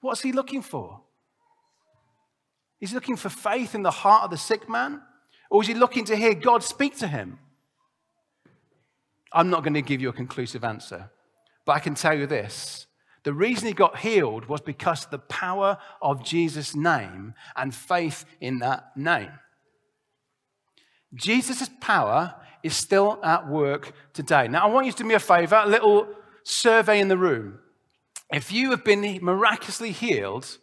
What's 0.00 0.22
he 0.22 0.32
looking 0.32 0.62
for? 0.62 1.00
He's 2.80 2.92
looking 2.92 3.16
for 3.16 3.28
faith 3.28 3.74
in 3.74 3.82
the 3.82 3.90
heart 3.90 4.24
of 4.24 4.30
the 4.30 4.38
sick 4.38 4.68
man? 4.68 5.02
Or 5.50 5.62
is 5.62 5.68
he 5.68 5.74
looking 5.74 6.04
to 6.06 6.16
hear 6.16 6.34
God 6.34 6.62
speak 6.62 6.96
to 6.98 7.06
him? 7.06 7.38
I'm 9.32 9.50
not 9.50 9.62
going 9.62 9.74
to 9.74 9.82
give 9.82 10.00
you 10.00 10.08
a 10.08 10.14
conclusive 10.14 10.64
answer, 10.64 11.10
but 11.64 11.72
I 11.72 11.78
can 11.78 11.94
tell 11.94 12.18
you 12.18 12.26
this. 12.26 12.86
The 13.22 13.32
reason 13.34 13.68
he 13.68 13.74
got 13.74 13.98
healed 13.98 14.46
was 14.46 14.60
because 14.60 15.04
of 15.04 15.10
the 15.10 15.18
power 15.18 15.78
of 16.00 16.24
Jesus' 16.24 16.74
name 16.74 17.34
and 17.54 17.74
faith 17.74 18.24
in 18.40 18.60
that 18.60 18.96
name. 18.96 19.30
Jesus' 21.14 21.68
power 21.80 22.34
is 22.62 22.74
still 22.74 23.18
at 23.22 23.48
work 23.48 23.92
today. 24.12 24.48
Now, 24.48 24.66
I 24.66 24.70
want 24.70 24.86
you 24.86 24.92
to 24.92 24.98
do 24.98 25.04
me 25.04 25.14
a 25.14 25.20
favor, 25.20 25.60
a 25.62 25.68
little 25.68 26.08
survey 26.44 27.00
in 27.00 27.08
the 27.08 27.16
room. 27.16 27.58
If 28.32 28.52
you 28.52 28.70
have 28.70 28.84
been 28.84 29.18
miraculously 29.22 29.90
healed, 29.90 30.58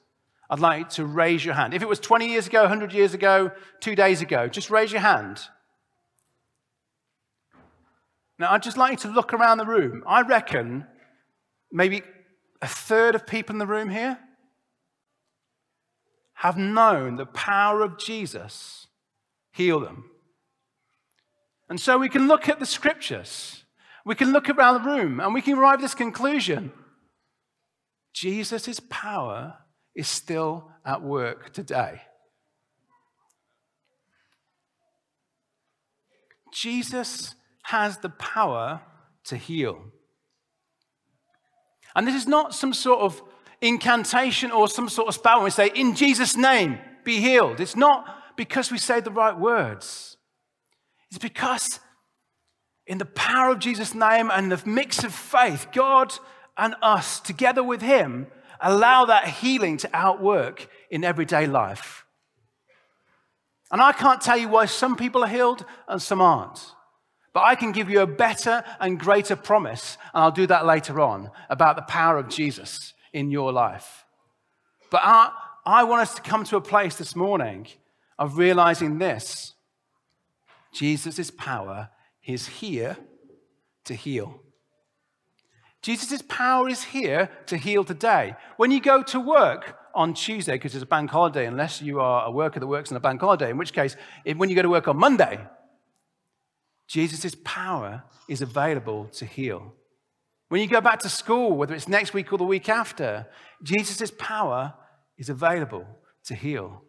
I'd 0.49 0.59
like 0.59 0.89
to 0.91 1.05
raise 1.05 1.43
your 1.43 1.55
hand. 1.55 1.73
If 1.73 1.81
it 1.81 1.89
was 1.89 1.99
20 1.99 2.29
years 2.29 2.47
ago, 2.47 2.61
100 2.61 2.93
years 2.93 3.13
ago, 3.13 3.51
two 3.81 3.95
days 3.95 4.21
ago, 4.21 4.47
just 4.47 4.69
raise 4.69 4.91
your 4.91 5.01
hand. 5.01 5.41
Now, 8.39 8.51
I'd 8.51 8.63
just 8.63 8.77
like 8.77 8.91
you 8.91 8.97
to 8.97 9.07
look 9.09 9.33
around 9.33 9.57
the 9.57 9.65
room. 9.65 10.03
I 10.07 10.21
reckon 10.21 10.85
maybe 11.71 12.03
a 12.61 12.67
third 12.67 13.15
of 13.15 13.27
people 13.27 13.53
in 13.53 13.59
the 13.59 13.67
room 13.67 13.89
here 13.89 14.19
have 16.35 16.57
known 16.57 17.15
the 17.15 17.25
power 17.25 17.81
of 17.81 17.97
Jesus 17.97 18.87
heal 19.51 19.79
them. 19.79 20.11
And 21.69 21.79
so 21.79 21.97
we 21.97 22.09
can 22.09 22.27
look 22.27 22.47
at 22.47 22.59
the 22.59 22.65
scriptures, 22.65 23.63
we 24.05 24.15
can 24.15 24.31
look 24.31 24.49
around 24.49 24.75
the 24.75 24.89
room, 24.89 25.19
and 25.19 25.33
we 25.33 25.41
can 25.41 25.57
arrive 25.57 25.79
at 25.79 25.81
this 25.81 25.95
conclusion 25.95 26.71
Jesus' 28.13 28.79
power 28.89 29.57
is 29.95 30.07
still 30.07 30.71
at 30.83 31.03
work 31.03 31.53
today. 31.53 32.01
Jesus 36.51 37.35
has 37.63 37.99
the 37.99 38.09
power 38.09 38.81
to 39.25 39.37
heal. 39.37 39.91
And 41.97 42.07
this 42.07 42.15
is 42.15 42.27
not 42.27 42.53
some 42.53 42.73
sort 42.73 42.99
of 42.99 43.21
incantation 43.59 44.51
or 44.51 44.67
some 44.67 44.87
sort 44.87 45.07
of 45.07 45.15
spell 45.15 45.43
we 45.43 45.49
say, 45.49 45.71
in 45.73 45.95
Jesus' 45.95 46.37
name, 46.37 46.77
be 47.03 47.19
healed. 47.19 47.59
It's 47.59 47.75
not 47.75 48.05
because 48.37 48.71
we 48.71 48.77
say 48.77 48.99
the 48.99 49.09
right 49.09 49.37
words. 49.37 50.15
It's 51.09 51.17
because 51.17 51.79
in 52.85 52.99
the 52.99 53.05
power 53.05 53.49
of 53.49 53.57
Jesus' 53.57 53.95
name 53.95 54.29
and 54.31 54.51
the 54.51 54.61
mix 54.69 55.03
of 55.03 55.11
faith, 55.11 55.69
God 55.73 56.13
and 56.55 56.75
us, 56.83 57.19
together 57.19 57.63
with 57.63 57.81
Him, 57.81 58.27
allow 58.61 59.05
that 59.05 59.27
healing 59.27 59.77
to 59.77 59.89
outwork 59.91 60.69
in 60.91 61.03
everyday 61.03 61.47
life. 61.47 62.05
And 63.71 63.81
I 63.81 63.91
can't 63.91 64.21
tell 64.21 64.37
you 64.37 64.49
why 64.49 64.67
some 64.67 64.95
people 64.97 65.23
are 65.23 65.27
healed 65.27 65.65
and 65.87 65.99
some 65.99 66.21
aren't. 66.21 66.73
But 67.37 67.43
I 67.43 67.53
can 67.53 67.71
give 67.71 67.87
you 67.87 67.99
a 67.99 68.07
better 68.07 68.63
and 68.79 68.99
greater 68.99 69.35
promise, 69.35 69.99
and 70.11 70.23
I'll 70.23 70.31
do 70.31 70.47
that 70.47 70.65
later 70.65 70.99
on, 70.99 71.29
about 71.51 71.75
the 71.75 71.83
power 71.83 72.17
of 72.17 72.29
Jesus 72.29 72.95
in 73.13 73.29
your 73.29 73.51
life. 73.53 74.05
But 74.89 75.01
I, 75.03 75.29
I 75.63 75.83
want 75.83 76.01
us 76.01 76.15
to 76.15 76.23
come 76.23 76.45
to 76.45 76.57
a 76.57 76.61
place 76.61 76.95
this 76.95 77.15
morning 77.15 77.67
of 78.17 78.39
realizing 78.39 78.97
this 78.97 79.53
Jesus' 80.73 81.29
power 81.29 81.89
is 82.25 82.47
here 82.47 82.97
to 83.85 83.93
heal. 83.93 84.41
Jesus' 85.83 86.23
power 86.23 86.67
is 86.67 86.85
here 86.85 87.29
to 87.45 87.55
heal 87.55 87.83
today. 87.83 88.35
When 88.55 88.71
you 88.71 88.81
go 88.81 89.03
to 89.03 89.19
work 89.19 89.77
on 89.93 90.15
Tuesday, 90.15 90.53
because 90.53 90.73
it's 90.73 90.81
a 90.81 90.87
bank 90.87 91.11
holiday, 91.11 91.45
unless 91.45 91.83
you 91.83 91.99
are 91.99 92.25
a 92.25 92.31
worker 92.31 92.59
that 92.59 92.65
works 92.65 92.89
on 92.89 92.97
a 92.97 92.99
bank 92.99 93.21
holiday, 93.21 93.51
in 93.51 93.59
which 93.59 93.73
case, 93.73 93.95
when 94.25 94.49
you 94.49 94.55
go 94.55 94.63
to 94.63 94.69
work 94.69 94.87
on 94.87 94.97
Monday, 94.97 95.39
Jesus' 96.87 97.35
power 97.43 98.03
is 98.27 98.41
available 98.41 99.05
to 99.13 99.25
heal. 99.25 99.73
When 100.49 100.61
you 100.61 100.67
go 100.67 100.79
back 100.79 100.99
to 100.99 101.09
school, 101.09 101.57
whether 101.57 101.75
it's 101.75 101.87
next 101.87 102.13
week 102.13 102.31
or 102.31 102.37
the 102.37 102.45
week 102.45 102.69
after, 102.69 103.27
Jesus' 103.61 104.11
power 104.17 104.73
is 105.17 105.29
available 105.29 105.85
to 106.25 106.35
heal. 106.35 106.83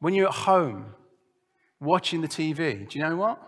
When 0.00 0.14
you're 0.14 0.28
at 0.28 0.34
home 0.34 0.94
watching 1.80 2.20
the 2.20 2.28
TV, 2.28 2.88
do 2.88 2.98
you 2.98 3.04
know 3.04 3.16
what? 3.16 3.40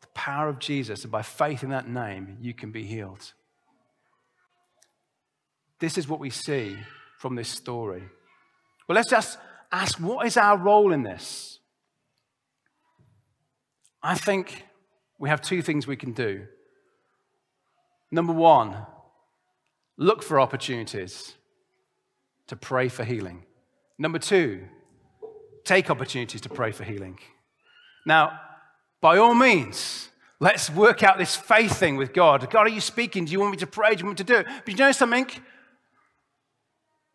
The 0.00 0.08
power 0.08 0.48
of 0.48 0.58
Jesus, 0.58 1.04
and 1.04 1.12
by 1.12 1.22
faith 1.22 1.62
in 1.62 1.70
that 1.70 1.88
name, 1.88 2.36
you 2.40 2.54
can 2.54 2.72
be 2.72 2.84
healed. 2.84 3.32
This 5.78 5.96
is 5.96 6.08
what 6.08 6.20
we 6.20 6.30
see 6.30 6.76
from 7.18 7.34
this 7.36 7.48
story. 7.48 8.02
Well, 8.88 8.96
let's 8.96 9.10
just 9.10 9.38
ask 9.74 9.98
what 9.98 10.26
is 10.26 10.36
our 10.36 10.56
role 10.56 10.92
in 10.92 11.02
this? 11.02 11.58
I 14.02 14.14
think 14.14 14.64
we 15.18 15.28
have 15.28 15.40
two 15.40 15.62
things 15.62 15.86
we 15.86 15.96
can 15.96 16.12
do. 16.12 16.46
Number 18.10 18.32
one, 18.32 18.76
look 19.96 20.22
for 20.22 20.38
opportunities 20.38 21.34
to 22.46 22.56
pray 22.56 22.88
for 22.88 23.04
healing. 23.04 23.44
Number 23.98 24.18
two, 24.18 24.64
take 25.64 25.90
opportunities 25.90 26.40
to 26.42 26.48
pray 26.48 26.70
for 26.70 26.84
healing. 26.84 27.18
Now, 28.06 28.38
by 29.00 29.18
all 29.18 29.34
means, 29.34 30.10
let's 30.38 30.70
work 30.70 31.02
out 31.02 31.18
this 31.18 31.34
faith 31.34 31.76
thing 31.76 31.96
with 31.96 32.12
God. 32.12 32.48
God, 32.50 32.66
are 32.66 32.68
you 32.68 32.80
speaking? 32.80 33.24
Do 33.24 33.32
you 33.32 33.40
want 33.40 33.52
me 33.52 33.56
to 33.58 33.66
pray? 33.66 33.94
Do 33.94 34.00
you 34.00 34.06
want 34.06 34.20
me 34.20 34.24
to 34.24 34.32
do 34.32 34.38
it? 34.40 34.46
But 34.64 34.68
you 34.68 34.76
know 34.76 34.92
something? 34.92 35.26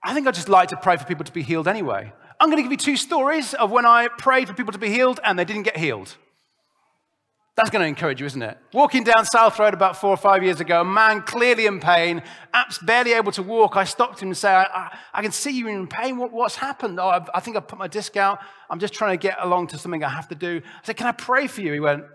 I 0.04 0.14
think 0.14 0.28
I 0.28 0.32
just 0.32 0.50
like 0.50 0.70
to 0.70 0.78
pray 0.78 0.98
for 0.98 1.06
people 1.06 1.26
to 1.26 1.32
be 1.32 1.44
healed 1.44 1.68
anyway. 1.68 2.12
I'm 2.40 2.50
going 2.50 2.58
to 2.58 2.64
give 2.64 2.72
you 2.72 2.78
two 2.78 2.98
stories 2.98 3.54
of 3.54 3.70
when 3.70 3.86
I 3.86 4.08
prayed 4.08 4.48
for 4.48 4.54
people 4.54 4.72
to 4.72 4.80
be 4.80 4.90
healed 4.90 5.20
and 5.24 5.38
they 5.38 5.46
didn't 5.46 5.64
get 5.64 5.78
healed. 5.78 6.16
That's 7.60 7.70
going 7.70 7.82
to 7.82 7.88
encourage 7.90 8.22
you, 8.22 8.26
isn't 8.26 8.42
it? 8.42 8.58
Walking 8.72 9.04
down 9.04 9.26
South 9.26 9.60
Road 9.60 9.74
about 9.74 9.98
four 9.98 10.12
or 10.12 10.18
five 10.18 10.44
years 10.44 10.62
ago, 10.62 10.80
a 10.80 10.86
man 10.86 11.22
clearly 11.24 11.66
in 11.66 11.82
pain, 11.82 12.24
apps 12.54 12.84
barely 12.86 13.12
able 13.12 13.34
to 13.34 13.44
walk. 13.44 13.76
I 13.76 13.84
stopped 13.84 14.22
him 14.22 14.30
and 14.30 14.38
said, 14.38 14.54
I, 14.54 14.64
I, 14.74 14.98
I 15.16 15.22
can 15.22 15.34
see 15.34 15.52
you're 15.52 15.68
in 15.68 15.86
pain. 15.86 16.16
What, 16.16 16.32
what's 16.32 16.56
happened? 16.56 16.98
Oh, 17.02 17.10
I've, 17.10 17.30
I 17.34 17.42
think 17.42 17.58
I 17.58 17.60
put 17.60 17.78
my 17.78 17.90
disc 17.90 18.16
out. 18.16 18.40
I'm 18.70 18.80
just 18.80 18.94
trying 18.94 19.20
to 19.20 19.22
get 19.22 19.36
along 19.42 19.68
to 19.68 19.78
something 19.78 20.02
I 20.02 20.08
have 20.08 20.30
to 20.30 20.36
do. 20.36 20.62
I 20.64 20.86
said, 20.86 20.96
Can 20.96 21.08
I 21.08 21.12
pray 21.12 21.48
for 21.48 21.60
you? 21.60 21.74
He 21.74 21.82
went, 21.82 22.06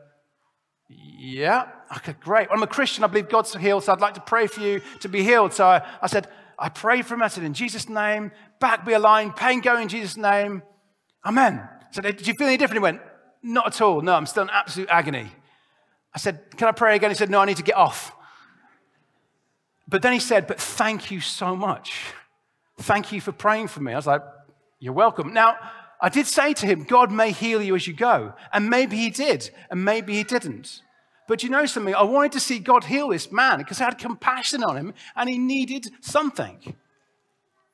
Yeah. 0.88 1.68
Okay, 1.98 2.14
great. 2.20 2.48
Well, 2.48 2.56
I'm 2.56 2.62
a 2.62 2.66
Christian. 2.66 3.04
I 3.04 3.08
believe 3.08 3.28
God's 3.28 3.54
healed, 3.54 3.84
so 3.84 3.92
I'd 3.92 4.00
like 4.00 4.14
to 4.14 4.22
pray 4.22 4.46
for 4.46 4.60
you 4.60 4.80
to 5.00 5.10
be 5.10 5.22
healed. 5.22 5.52
So 5.52 5.66
I, 5.66 5.86
I 6.00 6.06
said, 6.06 6.26
I 6.58 6.68
prayed 6.68 7.06
for. 7.06 7.20
I 7.22 7.28
said, 7.28 7.44
In 7.44 7.54
Jesus' 7.54 7.88
name, 7.88 8.32
back 8.60 8.84
be 8.84 8.92
aligned, 8.92 9.36
pain 9.36 9.60
go 9.60 9.78
in 9.78 9.88
Jesus' 9.88 10.16
name. 10.16 10.62
Amen. 11.24 11.68
So 11.90 12.02
Did 12.02 12.26
you 12.26 12.34
feel 12.34 12.48
any 12.48 12.56
different? 12.56 12.80
He 12.80 12.82
went, 12.82 13.00
Not 13.42 13.66
at 13.68 13.80
all. 13.80 14.00
No, 14.00 14.14
I'm 14.14 14.26
still 14.26 14.44
in 14.44 14.50
absolute 14.50 14.88
agony. 14.90 15.30
I 16.14 16.18
said, 16.18 16.56
Can 16.56 16.68
I 16.68 16.72
pray 16.72 16.96
again? 16.96 17.10
He 17.10 17.16
said, 17.16 17.30
No, 17.30 17.40
I 17.40 17.44
need 17.44 17.56
to 17.56 17.62
get 17.62 17.76
off. 17.76 18.12
But 19.86 20.02
then 20.02 20.12
he 20.12 20.20
said, 20.20 20.46
But 20.46 20.60
thank 20.60 21.10
you 21.10 21.20
so 21.20 21.54
much. 21.56 21.94
Thank 22.78 23.12
you 23.12 23.20
for 23.20 23.32
praying 23.32 23.68
for 23.68 23.80
me. 23.80 23.92
I 23.92 23.96
was 23.96 24.06
like, 24.06 24.22
You're 24.78 24.92
welcome. 24.92 25.32
Now, 25.32 25.56
I 26.00 26.08
did 26.08 26.26
say 26.26 26.52
to 26.54 26.66
him, 26.66 26.84
God 26.84 27.10
may 27.10 27.30
heal 27.30 27.62
you 27.62 27.74
as 27.74 27.86
you 27.86 27.94
go. 27.94 28.34
And 28.52 28.68
maybe 28.68 28.96
he 28.96 29.10
did, 29.10 29.50
and 29.70 29.84
maybe 29.84 30.14
he 30.14 30.24
didn't. 30.24 30.82
But 31.26 31.42
you 31.42 31.48
know 31.48 31.64
something? 31.66 31.94
I 31.94 32.02
wanted 32.02 32.32
to 32.32 32.40
see 32.40 32.58
God 32.58 32.84
heal 32.84 33.08
this 33.08 33.32
man 33.32 33.58
because 33.58 33.80
I 33.80 33.84
had 33.84 33.98
compassion 33.98 34.62
on 34.62 34.76
him 34.76 34.94
and 35.16 35.28
he 35.28 35.38
needed 35.38 35.90
something. 36.00 36.76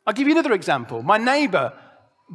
I'll 0.07 0.15
give 0.15 0.27
you 0.27 0.35
another 0.35 0.53
example. 0.53 1.03
My 1.03 1.19
neighbor, 1.19 1.73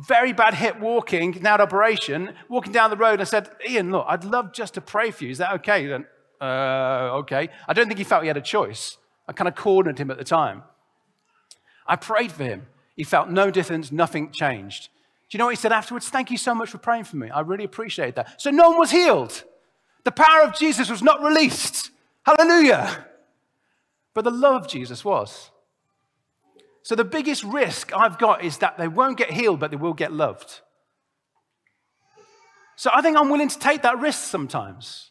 very 0.07 0.33
bad 0.33 0.53
hip 0.55 0.79
walking, 0.79 1.37
now 1.41 1.55
at 1.55 1.61
operation, 1.61 2.33
walking 2.49 2.73
down 2.73 2.89
the 2.89 2.97
road, 2.97 3.21
I 3.21 3.23
said, 3.23 3.49
Ian, 3.67 3.91
look, 3.91 4.05
I'd 4.07 4.25
love 4.25 4.53
just 4.53 4.73
to 4.73 4.81
pray 4.81 5.11
for 5.11 5.23
you. 5.23 5.31
Is 5.31 5.37
that 5.37 5.53
okay? 5.53 5.85
Then, 5.87 6.05
uh, 6.41 7.17
okay. 7.19 7.49
I 7.67 7.73
don't 7.73 7.87
think 7.87 7.97
he 7.97 8.03
felt 8.03 8.23
he 8.23 8.27
had 8.27 8.37
a 8.37 8.41
choice. 8.41 8.97
I 9.27 9.33
kind 9.33 9.47
of 9.47 9.55
cornered 9.55 9.97
him 9.97 10.11
at 10.11 10.17
the 10.17 10.23
time. 10.23 10.63
I 11.87 11.95
prayed 11.95 12.31
for 12.31 12.43
him. 12.43 12.67
He 12.95 13.03
felt 13.03 13.29
no 13.29 13.51
difference, 13.51 13.91
nothing 13.91 14.31
changed. 14.31 14.89
Do 15.29 15.37
you 15.37 15.39
know 15.39 15.45
what 15.45 15.55
he 15.55 15.61
said 15.61 15.71
afterwards? 15.71 16.09
Thank 16.09 16.29
you 16.29 16.37
so 16.37 16.53
much 16.53 16.69
for 16.69 16.77
praying 16.77 17.05
for 17.05 17.15
me. 17.17 17.29
I 17.29 17.39
really 17.41 17.63
appreciate 17.63 18.15
that. 18.15 18.41
So 18.41 18.51
no 18.51 18.69
one 18.69 18.79
was 18.79 18.91
healed. 18.91 19.43
The 20.05 20.11
power 20.11 20.43
of 20.43 20.55
Jesus 20.55 20.89
was 20.89 21.01
not 21.01 21.21
released. 21.21 21.89
Hallelujah. 22.25 23.05
But 24.13 24.23
the 24.23 24.31
love 24.31 24.63
of 24.63 24.67
Jesus 24.69 25.03
was. 25.03 25.51
So 26.83 26.95
the 26.95 27.03
biggest 27.03 27.43
risk 27.43 27.91
I've 27.93 28.17
got 28.17 28.43
is 28.43 28.59
that 28.59 28.77
they 28.77 28.87
won't 28.87 29.17
get 29.17 29.31
healed, 29.31 29.59
but 29.59 29.71
they 29.71 29.77
will 29.77 29.93
get 29.93 30.13
loved. 30.13 30.61
So 32.75 32.91
I 32.93 33.01
think 33.01 33.17
I'm 33.17 33.29
willing 33.29 33.47
to 33.49 33.59
take 33.59 33.81
that 33.81 33.99
risk 33.99 34.23
sometimes. 34.23 35.09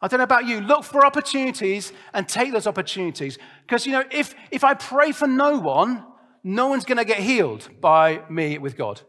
I 0.00 0.08
don't 0.08 0.18
know 0.18 0.24
about 0.24 0.46
you. 0.46 0.62
Look 0.62 0.84
for 0.84 1.04
opportunities 1.04 1.92
and 2.14 2.26
take 2.26 2.52
those 2.52 2.66
opportunities. 2.66 3.38
Because, 3.62 3.84
you 3.84 3.92
know, 3.92 4.04
if, 4.10 4.34
if 4.50 4.64
I 4.64 4.72
pray 4.72 5.12
for 5.12 5.28
no 5.28 5.58
one, 5.58 6.06
no 6.42 6.68
one's 6.68 6.86
going 6.86 6.96
to 6.96 7.04
get 7.04 7.18
healed 7.18 7.68
by 7.82 8.22
me 8.30 8.56
with 8.56 8.78
God. 8.78 9.02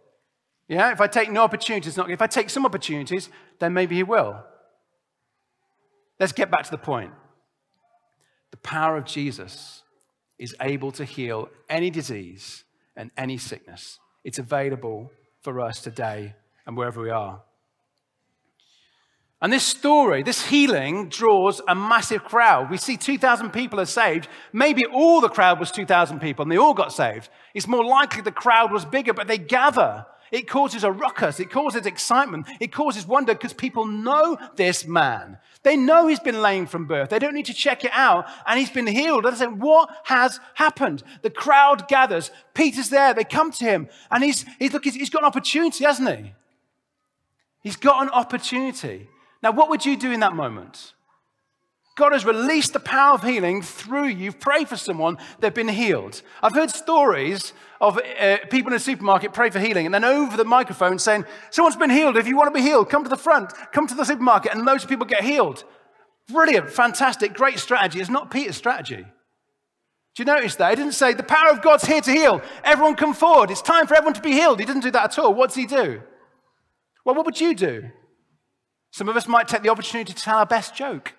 Yeah, 0.67 0.91
if 0.91 0.99
I 0.99 1.07
take 1.07 1.31
no 1.31 1.43
opportunities, 1.43 1.95
not, 1.95 2.11
if 2.11 2.21
I 2.21 2.27
take 2.27 2.49
some 2.49 2.65
opportunities, 2.65 3.29
then 3.59 3.73
maybe 3.73 3.95
He 3.95 4.03
will. 4.03 4.43
Let's 6.21 6.33
get 6.33 6.51
back 6.51 6.65
to 6.65 6.69
the 6.71 6.77
point. 6.77 7.11
The 8.51 8.57
power 8.57 8.95
of 8.95 9.05
Jesus 9.05 9.81
is 10.37 10.55
able 10.61 10.91
to 10.91 11.03
heal 11.03 11.49
any 11.67 11.89
disease 11.89 12.63
and 12.95 13.09
any 13.17 13.39
sickness. 13.39 13.97
It's 14.23 14.37
available 14.37 15.11
for 15.41 15.59
us 15.59 15.81
today 15.81 16.35
and 16.67 16.77
wherever 16.77 17.01
we 17.01 17.09
are. 17.09 17.41
And 19.41 19.51
this 19.51 19.63
story, 19.63 20.21
this 20.21 20.45
healing, 20.45 21.09
draws 21.09 21.59
a 21.67 21.73
massive 21.73 22.23
crowd. 22.23 22.69
We 22.69 22.77
see 22.77 22.97
2,000 22.97 23.49
people 23.49 23.79
are 23.79 23.85
saved. 23.85 24.27
Maybe 24.53 24.83
all 24.85 25.21
the 25.21 25.27
crowd 25.27 25.59
was 25.59 25.71
2,000 25.71 26.19
people 26.19 26.43
and 26.43 26.51
they 26.51 26.57
all 26.57 26.75
got 26.75 26.93
saved. 26.93 27.29
It's 27.55 27.67
more 27.67 27.83
likely 27.83 28.21
the 28.21 28.31
crowd 28.31 28.71
was 28.71 28.85
bigger, 28.85 29.15
but 29.15 29.27
they 29.27 29.39
gather. 29.39 30.05
It 30.31 30.47
causes 30.47 30.85
a 30.85 30.91
ruckus. 30.91 31.41
It 31.41 31.51
causes 31.51 31.85
excitement. 31.85 32.47
It 32.61 32.71
causes 32.71 33.05
wonder 33.05 33.33
because 33.33 33.51
people 33.51 33.85
know 33.85 34.37
this 34.55 34.87
man. 34.87 35.37
They 35.63 35.75
know 35.75 36.07
he's 36.07 36.21
been 36.21 36.41
lame 36.41 36.65
from 36.65 36.85
birth. 36.85 37.09
They 37.09 37.19
don't 37.19 37.33
need 37.33 37.47
to 37.47 37.53
check 37.53 37.83
it 37.83 37.91
out. 37.93 38.25
And 38.47 38.57
he's 38.57 38.71
been 38.71 38.87
healed. 38.87 39.25
And 39.25 39.35
they 39.35 39.39
say, 39.39 39.47
What 39.47 39.89
has 40.05 40.39
happened? 40.53 41.03
The 41.21 41.29
crowd 41.29 41.89
gathers. 41.89 42.31
Peter's 42.53 42.89
there. 42.89 43.13
They 43.13 43.25
come 43.25 43.51
to 43.51 43.65
him. 43.65 43.89
And 44.09 44.23
he's, 44.23 44.45
he's 44.57 44.71
look, 44.71 44.85
he's 44.85 45.09
got 45.09 45.23
an 45.23 45.27
opportunity, 45.27 45.83
hasn't 45.83 46.17
he? 46.17 46.33
He's 47.61 47.75
got 47.75 48.01
an 48.01 48.09
opportunity. 48.09 49.09
Now, 49.43 49.51
what 49.51 49.69
would 49.69 49.85
you 49.85 49.97
do 49.97 50.11
in 50.11 50.21
that 50.21 50.33
moment? 50.33 50.93
God 51.95 52.13
has 52.13 52.25
released 52.25 52.73
the 52.73 52.79
power 52.79 53.15
of 53.15 53.23
healing 53.23 53.61
through 53.61 54.07
you. 54.07 54.31
Pray 54.31 54.63
for 54.63 54.77
someone, 54.77 55.17
they've 55.39 55.53
been 55.53 55.67
healed. 55.67 56.21
I've 56.41 56.55
heard 56.55 56.69
stories 56.69 57.53
of 57.81 57.99
uh, 58.19 58.37
people 58.49 58.71
in 58.71 58.77
a 58.77 58.79
supermarket 58.79 59.33
pray 59.33 59.49
for 59.49 59.59
healing 59.59 59.85
and 59.85 59.93
then 59.93 60.03
over 60.03 60.37
the 60.37 60.45
microphone 60.45 60.99
saying, 60.99 61.25
Someone's 61.49 61.75
been 61.75 61.89
healed. 61.89 62.15
If 62.15 62.27
you 62.27 62.37
want 62.37 62.53
to 62.53 62.57
be 62.57 62.65
healed, 62.65 62.89
come 62.89 63.03
to 63.03 63.09
the 63.09 63.17
front, 63.17 63.53
come 63.73 63.87
to 63.87 63.95
the 63.95 64.05
supermarket, 64.05 64.53
and 64.53 64.65
loads 64.65 64.83
of 64.83 64.89
people 64.89 65.05
get 65.05 65.23
healed. 65.23 65.65
Brilliant, 66.27 66.69
fantastic, 66.69 67.33
great 67.33 67.59
strategy. 67.59 67.99
It's 67.99 68.09
not 68.09 68.31
Peter's 68.31 68.55
strategy. 68.55 69.05
Do 70.15 70.23
you 70.23 70.25
notice 70.25 70.55
that? 70.57 70.69
He 70.69 70.75
didn't 70.75 70.93
say, 70.93 71.13
The 71.13 71.23
power 71.23 71.51
of 71.51 71.61
God's 71.61 71.85
here 71.85 72.01
to 72.01 72.11
heal. 72.11 72.41
Everyone 72.63 72.95
come 72.95 73.13
forward. 73.13 73.51
It's 73.51 73.61
time 73.61 73.87
for 73.87 73.95
everyone 73.95 74.13
to 74.13 74.21
be 74.21 74.31
healed. 74.31 74.59
He 74.59 74.65
didn't 74.65 74.83
do 74.83 74.91
that 74.91 75.03
at 75.03 75.19
all. 75.19 75.33
What 75.33 75.47
does 75.47 75.55
he 75.55 75.65
do? 75.65 76.01
Well, 77.03 77.15
what 77.15 77.25
would 77.25 77.41
you 77.41 77.53
do? 77.53 77.89
Some 78.91 79.09
of 79.09 79.17
us 79.17 79.27
might 79.27 79.47
take 79.47 79.63
the 79.63 79.69
opportunity 79.69 80.13
to 80.13 80.21
tell 80.21 80.37
our 80.37 80.45
best 80.45 80.75
joke. 80.75 81.15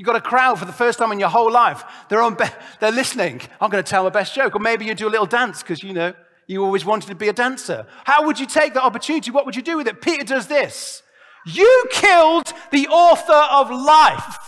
You've 0.00 0.06
got 0.06 0.16
a 0.16 0.20
crowd 0.22 0.58
for 0.58 0.64
the 0.64 0.72
first 0.72 0.98
time 0.98 1.12
in 1.12 1.20
your 1.20 1.28
whole 1.28 1.52
life. 1.52 1.84
They're, 2.08 2.22
on 2.22 2.34
be- 2.34 2.46
they're 2.80 2.90
listening. 2.90 3.42
I'm 3.60 3.68
going 3.68 3.84
to 3.84 3.90
tell 3.90 4.02
my 4.02 4.08
best 4.08 4.34
joke. 4.34 4.56
Or 4.56 4.58
maybe 4.58 4.86
you 4.86 4.94
do 4.94 5.06
a 5.06 5.10
little 5.10 5.26
dance 5.26 5.62
because, 5.62 5.82
you 5.82 5.92
know, 5.92 6.14
you 6.46 6.64
always 6.64 6.86
wanted 6.86 7.08
to 7.08 7.14
be 7.14 7.28
a 7.28 7.34
dancer. 7.34 7.86
How 8.04 8.24
would 8.24 8.40
you 8.40 8.46
take 8.46 8.72
that 8.72 8.82
opportunity? 8.82 9.30
What 9.30 9.44
would 9.44 9.54
you 9.54 9.60
do 9.60 9.76
with 9.76 9.86
it? 9.86 10.00
Peter 10.00 10.24
does 10.24 10.46
this. 10.46 11.02
You 11.44 11.84
killed 11.90 12.50
the 12.72 12.88
author 12.88 13.30
of 13.30 13.70
life. 13.70 14.38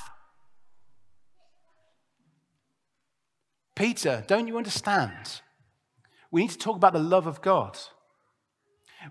Peter, 3.77 4.25
don't 4.27 4.49
you 4.49 4.57
understand? 4.57 5.43
We 6.31 6.41
need 6.41 6.53
to 6.53 6.59
talk 6.59 6.77
about 6.77 6.95
the 6.95 6.99
love 6.99 7.27
of 7.27 7.43
God. 7.43 7.77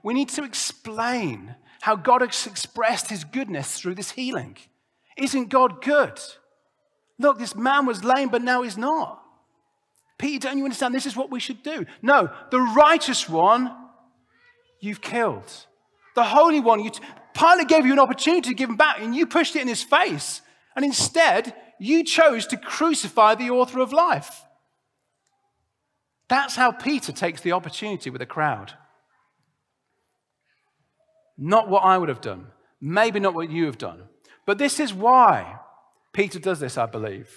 We 0.02 0.16
need 0.16 0.30
to 0.30 0.44
explain 0.44 1.56
how 1.82 1.96
God 1.96 2.22
has 2.22 2.48
expressed 2.48 3.12
his 3.12 3.26
goodness 3.26 3.80
through 3.80 3.94
this 3.94 4.10
healing. 4.10 4.58
Isn't 5.22 5.50
God 5.50 5.84
good? 5.84 6.20
Look, 7.20 7.38
this 7.38 7.56
man 7.56 7.86
was 7.86 8.04
lame, 8.04 8.30
but 8.30 8.42
now 8.42 8.64
he's 8.64 8.78
not. 8.78 9.22
Peter, 10.18 10.48
don't 10.48 10.58
you 10.58 10.64
understand? 10.64 10.96
This 10.96 11.06
is 11.06 11.16
what 11.16 11.30
we 11.30 11.40
should 11.40 11.62
do. 11.62 11.86
No, 12.02 12.32
the 12.50 12.60
righteous 12.60 13.30
one 13.30 13.76
you've 14.80 15.00
killed. 15.02 15.68
The 16.16 16.24
holy 16.24 16.60
one, 16.60 16.84
you 16.84 16.90
t- 16.90 17.04
Pilate 17.36 17.68
gave 17.68 17.86
you 17.86 17.94
an 17.94 18.00
opportunity 18.00 18.50
to 18.50 18.56
give 18.56 18.70
him 18.70 18.78
back, 18.78 19.00
and 19.00 19.16
you 19.16 19.28
pushed 19.28 19.56
it 19.56 19.62
in 19.62 19.68
his 19.68 19.84
face. 19.84 20.42
And 20.76 20.84
instead, 20.84 21.54
you 21.80 22.04
chose 22.04 22.48
to 22.48 22.58
crucify 22.58 23.36
the 23.36 23.52
author 23.52 23.80
of 23.80 23.94
life. 23.94 24.44
That's 26.30 26.56
how 26.56 26.72
Peter 26.72 27.12
takes 27.12 27.42
the 27.42 27.52
opportunity 27.52 28.10
with 28.10 28.24
a 28.24 28.26
crowd. 28.26 28.74
Not 31.38 31.70
what 31.70 31.84
I 31.84 32.00
would 32.00 32.10
have 32.10 32.22
done. 32.22 32.48
Maybe 32.80 33.20
not 33.20 33.36
what 33.36 33.52
you 33.52 33.68
have 33.68 33.78
done. 33.78 34.04
But 34.46 34.58
this 34.58 34.80
is 34.80 34.94
why 34.94 35.60
Peter 36.14 36.40
does 36.40 36.60
this, 36.60 36.78
I 36.78 36.86
believe. 36.86 37.30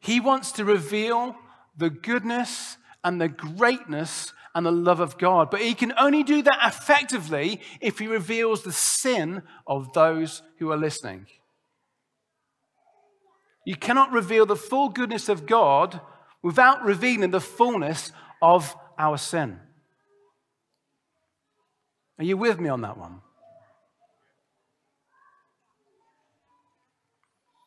He 0.00 0.20
wants 0.20 0.52
to 0.52 0.64
reveal 0.64 1.34
the 1.76 1.90
goodness 1.90 2.76
and 3.02 3.20
the 3.20 3.28
greatness 3.28 4.32
and 4.54 4.64
the 4.64 4.72
love 4.72 5.00
of 5.00 5.18
God. 5.18 5.50
But 5.50 5.60
he 5.60 5.74
can 5.74 5.92
only 5.98 6.22
do 6.22 6.42
that 6.42 6.60
effectively 6.64 7.60
if 7.80 7.98
he 7.98 8.06
reveals 8.06 8.62
the 8.62 8.72
sin 8.72 9.42
of 9.66 9.92
those 9.92 10.42
who 10.58 10.70
are 10.70 10.76
listening. 10.76 11.26
You 13.64 13.76
cannot 13.76 14.12
reveal 14.12 14.46
the 14.46 14.56
full 14.56 14.88
goodness 14.88 15.28
of 15.28 15.44
God 15.44 16.00
without 16.42 16.84
revealing 16.84 17.32
the 17.32 17.40
fullness 17.40 18.12
of 18.40 18.76
our 18.96 19.18
sin. 19.18 19.58
Are 22.18 22.24
you 22.24 22.36
with 22.36 22.60
me 22.60 22.68
on 22.68 22.80
that 22.82 22.96
one? 22.96 23.20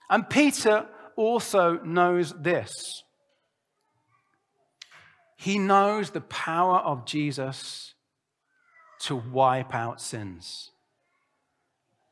And 0.10 0.30
Peter 0.30 0.88
also 1.16 1.80
knows 1.80 2.34
this. 2.40 3.04
He 5.38 5.58
knows 5.58 6.10
the 6.10 6.22
power 6.22 6.80
of 6.80 7.06
Jesus 7.06 7.94
to 9.02 9.16
wipe 9.16 9.74
out 9.74 10.02
sins. 10.02 10.72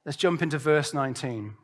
Let's 0.06 0.18
jump 0.18 0.42
into 0.42 0.58
verse 0.58 0.94
19. 0.94 1.56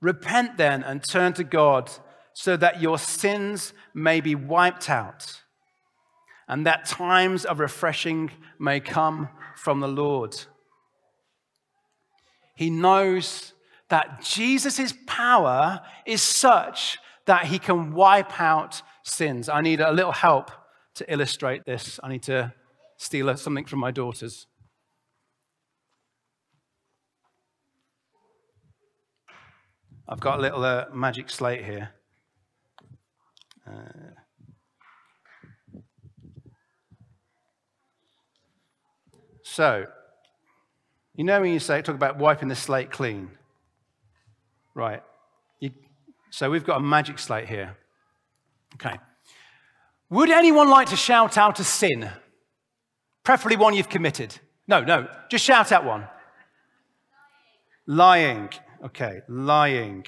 Repent 0.00 0.56
then 0.56 0.82
and 0.82 1.04
turn 1.04 1.34
to 1.34 1.44
God 1.44 1.90
so 2.32 2.56
that 2.56 2.80
your 2.80 2.98
sins 2.98 3.74
may 3.92 4.20
be 4.20 4.34
wiped 4.34 4.88
out 4.88 5.42
and 6.48 6.66
that 6.66 6.86
times 6.86 7.44
of 7.44 7.60
refreshing 7.60 8.30
may 8.58 8.80
come 8.80 9.28
from 9.54 9.80
the 9.80 9.88
Lord. 9.88 10.34
He 12.56 12.68
knows 12.70 13.51
that 13.92 14.22
Jesus' 14.22 14.94
power 15.06 15.82
is 16.06 16.22
such 16.22 16.98
that 17.26 17.44
he 17.44 17.58
can 17.58 17.92
wipe 17.92 18.40
out 18.40 18.80
sins. 19.02 19.50
I 19.50 19.60
need 19.60 19.82
a 19.82 19.92
little 19.92 20.12
help 20.12 20.50
to 20.94 21.12
illustrate 21.12 21.66
this. 21.66 22.00
I 22.02 22.08
need 22.08 22.22
to 22.22 22.54
steal 22.96 23.36
something 23.36 23.66
from 23.66 23.80
my 23.80 23.90
daughters. 23.90 24.46
I've 30.08 30.20
got 30.20 30.38
a 30.38 30.40
little 30.40 30.64
uh, 30.64 30.86
magic 30.94 31.28
slate 31.28 31.62
here. 31.62 31.90
Uh, 33.66 34.12
So, 39.44 39.84
you 41.14 41.24
know 41.24 41.42
when 41.42 41.52
you 41.52 41.58
say, 41.58 41.82
talk 41.82 41.94
about 41.94 42.16
wiping 42.16 42.48
the 42.48 42.54
slate 42.54 42.90
clean? 42.90 43.32
Right. 44.74 45.02
You, 45.60 45.70
so 46.30 46.50
we've 46.50 46.64
got 46.64 46.78
a 46.78 46.82
magic 46.82 47.18
slate 47.18 47.48
here. 47.48 47.76
Okay. 48.74 48.98
Would 50.10 50.30
anyone 50.30 50.68
like 50.68 50.88
to 50.88 50.96
shout 50.96 51.38
out 51.38 51.58
a 51.60 51.64
sin? 51.64 52.10
Preferably 53.24 53.56
one 53.56 53.74
you've 53.74 53.88
committed. 53.88 54.38
No, 54.66 54.82
no, 54.82 55.08
just 55.30 55.44
shout 55.44 55.72
out 55.72 55.84
one. 55.84 56.06
Lying. 57.86 58.50
Okay, 58.84 59.20
lying. 59.28 60.04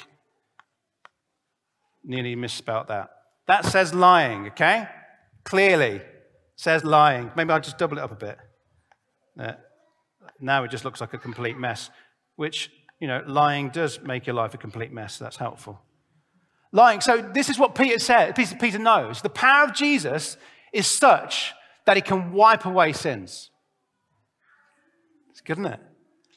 Nearly 2.02 2.36
misspelt 2.36 2.88
that. 2.88 3.08
That 3.46 3.64
says 3.64 3.94
lying, 3.94 4.48
okay? 4.48 4.88
Clearly 5.44 6.02
says 6.56 6.84
lying. 6.84 7.30
Maybe 7.36 7.50
I'll 7.50 7.60
just 7.60 7.78
double 7.78 7.98
it 7.98 8.02
up 8.02 8.12
a 8.12 8.16
bit. 8.16 8.38
Uh, 9.38 9.52
now 10.40 10.64
it 10.64 10.70
just 10.70 10.84
looks 10.84 11.00
like 11.00 11.12
a 11.14 11.18
complete 11.18 11.58
mess, 11.58 11.90
which, 12.36 12.70
you 13.00 13.08
know, 13.08 13.22
lying 13.26 13.70
does 13.70 14.00
make 14.00 14.26
your 14.26 14.34
life 14.34 14.54
a 14.54 14.58
complete 14.58 14.92
mess. 14.92 15.18
That's 15.18 15.36
helpful 15.36 15.80
lying. 16.74 17.00
So, 17.00 17.22
this 17.22 17.48
is 17.48 17.58
what 17.58 17.74
Peter 17.74 17.98
said. 17.98 18.34
Peter 18.34 18.78
knows. 18.78 19.22
The 19.22 19.30
power 19.30 19.64
of 19.64 19.72
Jesus 19.72 20.36
is 20.72 20.86
such 20.86 21.54
that 21.86 21.96
he 21.96 22.02
can 22.02 22.32
wipe 22.32 22.66
away 22.66 22.92
sins. 22.92 23.50
It's 25.30 25.40
good, 25.40 25.58
isn't 25.58 25.72
it? 25.72 25.80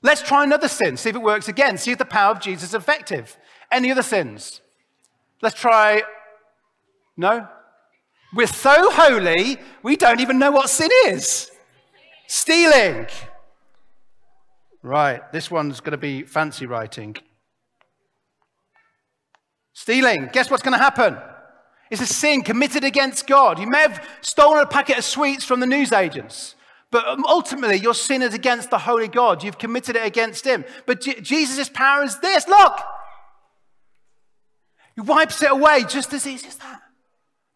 Let's 0.04 0.22
try 0.22 0.44
another 0.44 0.68
sin, 0.68 0.96
see 0.96 1.10
if 1.10 1.16
it 1.16 1.22
works 1.22 1.48
again, 1.48 1.78
see 1.78 1.92
if 1.92 1.98
the 1.98 2.06
power 2.06 2.32
of 2.32 2.40
Jesus 2.40 2.70
is 2.70 2.76
effective. 2.76 3.36
Any 3.72 3.92
other 3.92 4.04
sins? 4.04 4.62
Let's 5.42 5.60
try. 5.60 6.04
No? 7.18 7.48
We're 8.36 8.48
so 8.48 8.92
holy, 8.92 9.58
we 9.82 9.96
don't 9.96 10.20
even 10.20 10.38
know 10.38 10.52
what 10.52 10.70
sin 10.70 10.90
is. 11.08 11.50
Stealing. 12.28 13.08
Right, 14.88 15.30
this 15.34 15.52
one's 15.52 15.82
going 15.82 15.92
to 15.92 15.98
be 15.98 16.24
fancy 16.24 16.66
writing. 16.66 17.18
Stealing, 19.74 20.30
guess 20.32 20.50
what's 20.50 20.64
going 20.64 20.78
to 20.78 20.84
happen? 20.84 21.18
It's 21.92 22.02
a 22.02 22.06
sin 22.06 22.42
committed 22.42 22.86
against 22.86 23.28
God. 23.28 23.60
You 23.60 23.68
may 23.68 23.82
have 23.82 24.08
stolen 24.22 24.62
a 24.62 24.66
packet 24.66 24.98
of 24.98 25.04
sweets 25.04 25.44
from 25.44 25.60
the 25.60 25.66
newsagents, 25.66 26.56
but 26.90 27.06
um, 27.06 27.26
ultimately 27.26 27.76
your 27.76 27.94
sin 27.94 28.22
is 28.22 28.34
against 28.34 28.70
the 28.70 28.78
holy 28.78 29.10
God. 29.10 29.44
You've 29.44 29.58
committed 29.58 29.98
it 29.98 30.06
against 30.06 30.48
Him. 30.48 30.64
But 30.86 31.02
Je- 31.02 31.20
Jesus' 31.20 31.68
power 31.68 32.04
is 32.04 32.20
this 32.20 32.48
look! 32.48 32.80
He 34.96 35.02
wipes 35.02 35.44
it 35.44 35.52
away 35.52 35.84
just 35.84 36.14
as 36.14 36.26
easy 36.26 36.48
as 36.48 36.56
that. 36.56 36.80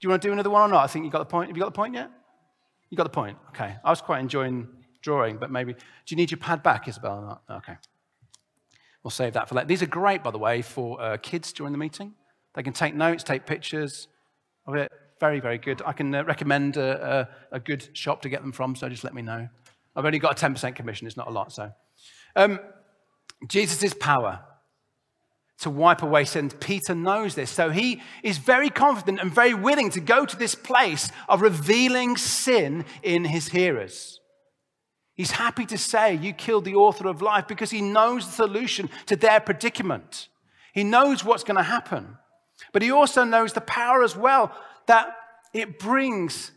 Do 0.02 0.06
you 0.06 0.10
want 0.10 0.22
to 0.22 0.28
do 0.28 0.34
another 0.34 0.50
one 0.50 0.64
or 0.64 0.74
not? 0.74 0.84
I 0.84 0.88
think 0.88 1.06
you 1.06 1.12
got 1.12 1.20
the 1.20 1.26
point. 1.26 1.48
Have 1.48 1.56
you 1.56 1.64
got 1.64 1.74
the 1.74 1.78
point 1.78 1.94
yet? 1.94 2.12
You 2.90 2.98
got 2.98 3.04
the 3.04 3.10
point. 3.10 3.38
Okay. 3.52 3.78
I 3.86 3.90
was 3.90 4.02
quite 4.02 4.20
enjoying 4.20 4.68
drawing, 5.02 5.38
but 5.38 5.52
maybe. 5.52 5.74
Do 5.74 5.80
you 6.10 6.18
need 6.18 6.32
your 6.32 6.38
pad 6.38 6.64
back, 6.64 6.88
Isabel? 6.88 7.42
Okay. 7.50 7.76
We'll 9.04 9.12
save 9.12 9.34
that 9.34 9.50
for 9.50 9.56
later. 9.56 9.68
These 9.68 9.82
are 9.82 9.88
great, 9.88 10.24
by 10.24 10.32
the 10.32 10.38
way, 10.38 10.62
for 10.62 11.02
uh, 11.02 11.18
kids 11.18 11.52
during 11.52 11.72
the 11.72 11.80
meeting. 11.80 12.14
They 12.54 12.64
can 12.64 12.74
take 12.74 12.94
notes, 12.94 13.24
take 13.24 13.46
pictures 13.46 14.08
of 14.68 14.76
it. 14.76 14.92
Very, 15.20 15.40
very 15.40 15.58
good. 15.58 15.82
I 15.86 15.94
can 15.94 16.14
uh, 16.14 16.24
recommend 16.24 16.78
a, 16.78 17.30
a, 17.52 17.56
a, 17.56 17.60
good 17.60 17.96
shop 17.96 18.22
to 18.24 18.30
get 18.30 18.42
them 18.42 18.52
from, 18.52 18.76
so 18.76 18.90
just 18.90 19.04
let 19.04 19.14
me 19.14 19.22
know. 19.22 19.48
I've 19.96 20.06
only 20.06 20.20
got 20.20 20.42
a 20.42 20.50
10% 20.50 20.76
commission, 20.76 21.08
it's 21.08 21.18
not 21.18 21.28
a 21.28 21.32
lot, 21.32 21.52
so. 21.52 21.72
Um, 22.36 22.60
Jesus' 23.48 23.94
power 23.94 24.42
to 25.60 25.70
wipe 25.70 26.02
away 26.02 26.26
sins. 26.26 26.56
Peter 26.60 26.96
knows 26.96 27.36
this. 27.36 27.52
So 27.52 27.70
he 27.70 28.02
is 28.24 28.40
very 28.40 28.70
confident 28.70 29.20
and 29.20 29.34
very 29.34 29.54
willing 29.54 29.92
to 29.92 30.00
go 30.00 30.26
to 30.26 30.36
this 30.36 30.56
place 30.56 31.12
of 31.30 31.42
revealing 31.42 32.18
sin 32.18 32.84
in 33.04 33.26
his 33.26 33.50
hearers. 33.50 34.21
He's 35.22 35.30
happy 35.30 35.68
to 35.68 35.78
say, 35.78 36.16
You 36.16 36.34
killed 36.34 36.66
the 36.66 36.74
author 36.74 37.08
of 37.08 37.22
life 37.22 37.48
because 37.48 37.70
he 37.70 37.80
knows 37.80 38.26
the 38.26 38.32
solution 38.32 38.90
to 39.06 39.16
their 39.16 39.40
predicament. 39.40 40.30
He 40.74 40.84
knows 40.84 41.24
what's 41.24 41.44
going 41.44 41.58
to 41.58 41.64
happen. 41.64 42.18
But 42.74 42.82
he 42.82 42.90
also 42.90 43.24
knows 43.24 43.54
the 43.54 43.62
power 43.62 44.04
as 44.04 44.18
well 44.18 44.52
that 44.88 45.16
it 45.54 45.78
brings 45.78 46.52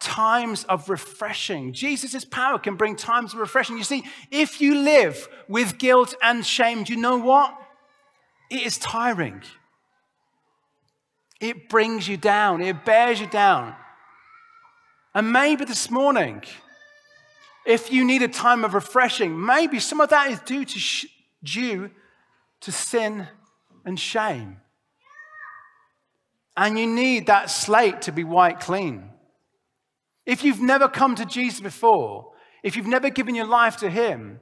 times 0.00 0.64
of 0.64 0.88
refreshing. 0.88 1.74
Jesus' 1.74 2.24
power 2.24 2.58
can 2.58 2.76
bring 2.76 2.96
times 2.96 3.34
of 3.34 3.40
refreshing. 3.40 3.76
You 3.76 3.84
see, 3.84 4.02
if 4.30 4.62
you 4.62 4.76
live 4.78 5.28
with 5.46 5.76
guilt 5.76 6.14
and 6.22 6.42
shame, 6.42 6.84
do 6.84 6.94
you 6.94 6.98
know 6.98 7.18
what? 7.18 7.54
It 8.50 8.62
is 8.62 8.78
tiring. 8.78 9.42
It 11.38 11.68
brings 11.68 12.08
you 12.08 12.16
down, 12.16 12.62
it 12.62 12.82
bears 12.86 13.20
you 13.20 13.26
down. 13.26 13.74
And 15.14 15.30
maybe 15.30 15.66
this 15.66 15.90
morning, 15.90 16.44
if 17.66 17.92
you 17.92 18.04
need 18.04 18.22
a 18.22 18.28
time 18.28 18.64
of 18.64 18.74
refreshing, 18.74 19.44
maybe 19.44 19.80
some 19.80 20.00
of 20.00 20.10
that 20.10 20.30
is 20.30 20.38
due 20.40 20.64
to, 20.64 20.78
sh- 20.78 21.06
due 21.42 21.90
to 22.60 22.72
sin 22.72 23.26
and 23.84 23.98
shame. 23.98 24.58
And 26.56 26.78
you 26.78 26.86
need 26.86 27.26
that 27.26 27.50
slate 27.50 28.02
to 28.02 28.12
be 28.12 28.24
white 28.24 28.60
clean. 28.60 29.10
If 30.24 30.42
you've 30.42 30.62
never 30.62 30.88
come 30.88 31.14
to 31.16 31.26
Jesus 31.26 31.60
before, 31.60 32.32
if 32.62 32.76
you've 32.76 32.86
never 32.86 33.10
given 33.10 33.34
your 33.34 33.46
life 33.46 33.76
to 33.78 33.90
Him, 33.90 34.40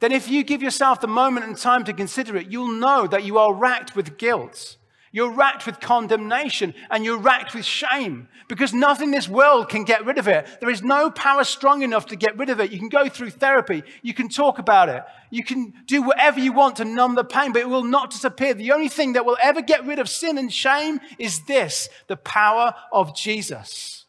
then 0.00 0.12
if 0.12 0.28
you 0.28 0.44
give 0.44 0.62
yourself 0.62 1.00
the 1.00 1.08
moment 1.08 1.46
and 1.46 1.56
time 1.56 1.84
to 1.84 1.92
consider 1.92 2.36
it, 2.36 2.50
you'll 2.50 2.72
know 2.72 3.06
that 3.06 3.24
you 3.24 3.38
are 3.38 3.54
racked 3.54 3.96
with 3.96 4.18
guilt. 4.18 4.76
You're 5.10 5.32
racked 5.32 5.64
with 5.66 5.80
condemnation 5.80 6.74
and 6.90 7.04
you're 7.04 7.18
racked 7.18 7.54
with 7.54 7.64
shame 7.64 8.28
because 8.48 8.74
nothing 8.74 9.08
in 9.08 9.12
this 9.12 9.28
world 9.28 9.68
can 9.68 9.84
get 9.84 10.04
rid 10.04 10.18
of 10.18 10.28
it. 10.28 10.46
There 10.60 10.70
is 10.70 10.82
no 10.82 11.10
power 11.10 11.44
strong 11.44 11.82
enough 11.82 12.06
to 12.06 12.16
get 12.16 12.36
rid 12.36 12.50
of 12.50 12.60
it. 12.60 12.70
You 12.70 12.78
can 12.78 12.88
go 12.88 13.08
through 13.08 13.30
therapy, 13.30 13.82
you 14.02 14.12
can 14.12 14.28
talk 14.28 14.58
about 14.58 14.88
it, 14.88 15.02
you 15.30 15.44
can 15.44 15.72
do 15.86 16.02
whatever 16.02 16.40
you 16.40 16.52
want 16.52 16.76
to 16.76 16.84
numb 16.84 17.14
the 17.14 17.24
pain, 17.24 17.52
but 17.52 17.60
it 17.60 17.68
will 17.68 17.84
not 17.84 18.10
disappear. 18.10 18.54
The 18.54 18.72
only 18.72 18.88
thing 18.88 19.14
that 19.14 19.24
will 19.24 19.38
ever 19.42 19.62
get 19.62 19.86
rid 19.86 19.98
of 19.98 20.08
sin 20.08 20.36
and 20.36 20.52
shame 20.52 21.00
is 21.18 21.40
this 21.44 21.88
the 22.06 22.16
power 22.16 22.74
of 22.92 23.16
Jesus. 23.16 24.04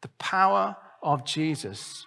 The 0.00 0.08
power 0.18 0.76
of 1.02 1.24
Jesus. 1.24 2.06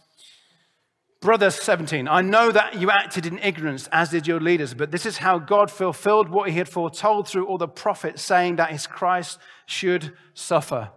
Brothers 1.21 1.53
17, 1.53 2.07
I 2.07 2.21
know 2.21 2.51
that 2.51 2.81
you 2.81 2.89
acted 2.89 3.27
in 3.27 3.37
ignorance, 3.37 3.87
as 3.91 4.09
did 4.09 4.25
your 4.25 4.39
leaders, 4.39 4.73
but 4.73 4.89
this 4.89 5.05
is 5.05 5.19
how 5.19 5.37
God 5.37 5.69
fulfilled 5.69 6.29
what 6.29 6.49
he 6.49 6.57
had 6.57 6.67
foretold 6.67 7.27
through 7.27 7.45
all 7.45 7.59
the 7.59 7.67
prophets, 7.67 8.23
saying 8.23 8.55
that 8.55 8.71
his 8.71 8.87
Christ 8.87 9.37
should 9.67 10.13
suffer. 10.33 10.89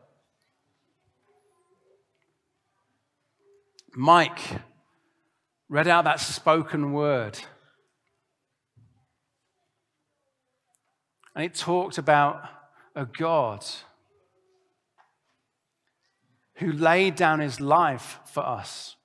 Mike 3.94 4.40
read 5.68 5.86
out 5.86 6.04
that 6.04 6.20
spoken 6.20 6.94
word. 6.94 7.38
And 11.34 11.44
it 11.44 11.54
talked 11.54 11.98
about 11.98 12.48
a 12.96 13.04
God 13.04 13.62
who 16.54 16.72
laid 16.72 17.14
down 17.14 17.40
his 17.40 17.60
life 17.60 18.20
for 18.24 18.42
us. 18.42 18.96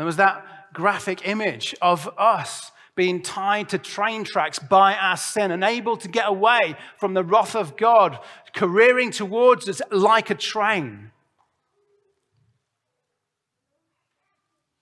There 0.00 0.06
was 0.06 0.16
that 0.16 0.72
graphic 0.72 1.28
image 1.28 1.74
of 1.82 2.08
us 2.16 2.72
being 2.94 3.20
tied 3.20 3.68
to 3.68 3.76
train 3.76 4.24
tracks 4.24 4.58
by 4.58 4.94
our 4.94 5.18
sin, 5.18 5.50
unable 5.50 5.98
to 5.98 6.08
get 6.08 6.26
away 6.26 6.74
from 6.96 7.12
the 7.12 7.22
wrath 7.22 7.54
of 7.54 7.76
God, 7.76 8.18
careering 8.54 9.10
towards 9.10 9.68
us 9.68 9.82
like 9.90 10.30
a 10.30 10.34
train. 10.34 11.10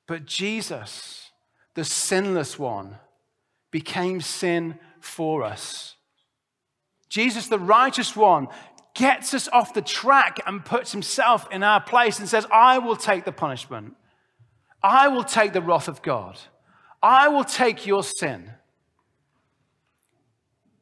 But 0.06 0.24
Jesus, 0.24 1.32
the 1.74 1.84
sinless 1.84 2.56
one, 2.56 2.98
became 3.72 4.20
sin 4.20 4.78
for 5.00 5.42
us. 5.42 5.96
Jesus, 7.08 7.48
the 7.48 7.58
righteous 7.58 8.14
one, 8.14 8.46
gets 8.94 9.34
us 9.34 9.48
off 9.48 9.74
the 9.74 9.82
track 9.82 10.38
and 10.46 10.64
puts 10.64 10.92
himself 10.92 11.48
in 11.50 11.64
our 11.64 11.80
place 11.80 12.20
and 12.20 12.28
says, 12.28 12.46
I 12.52 12.78
will 12.78 12.94
take 12.94 13.24
the 13.24 13.32
punishment. 13.32 13.96
I 14.82 15.08
will 15.08 15.24
take 15.24 15.52
the 15.52 15.62
wrath 15.62 15.88
of 15.88 16.02
God. 16.02 16.38
I 17.02 17.28
will 17.28 17.44
take 17.44 17.86
your 17.86 18.02
sin. 18.02 18.50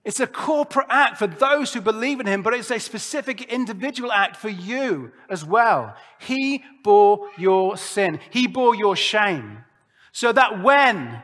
It's 0.05 0.21
a 0.21 0.27
corporate 0.27 0.87
act 0.89 1.19
for 1.19 1.27
those 1.27 1.75
who 1.75 1.81
believe 1.81 2.21
in 2.21 2.27
him, 2.27 2.43
but 2.43 2.55
it's 2.55 2.71
a 2.71 2.79
specific 2.79 3.43
individual 3.53 4.13
act 4.13 4.37
for 4.37 4.49
you 4.49 5.11
as 5.29 5.45
well. 5.45 5.97
He 6.21 6.63
bore 6.85 7.29
your 7.37 7.77
sin, 7.77 8.21
he 8.31 8.47
bore 8.47 8.77
your 8.77 8.95
shame, 8.95 9.65
so 10.13 10.33
that 10.33 10.63
when 10.63 11.23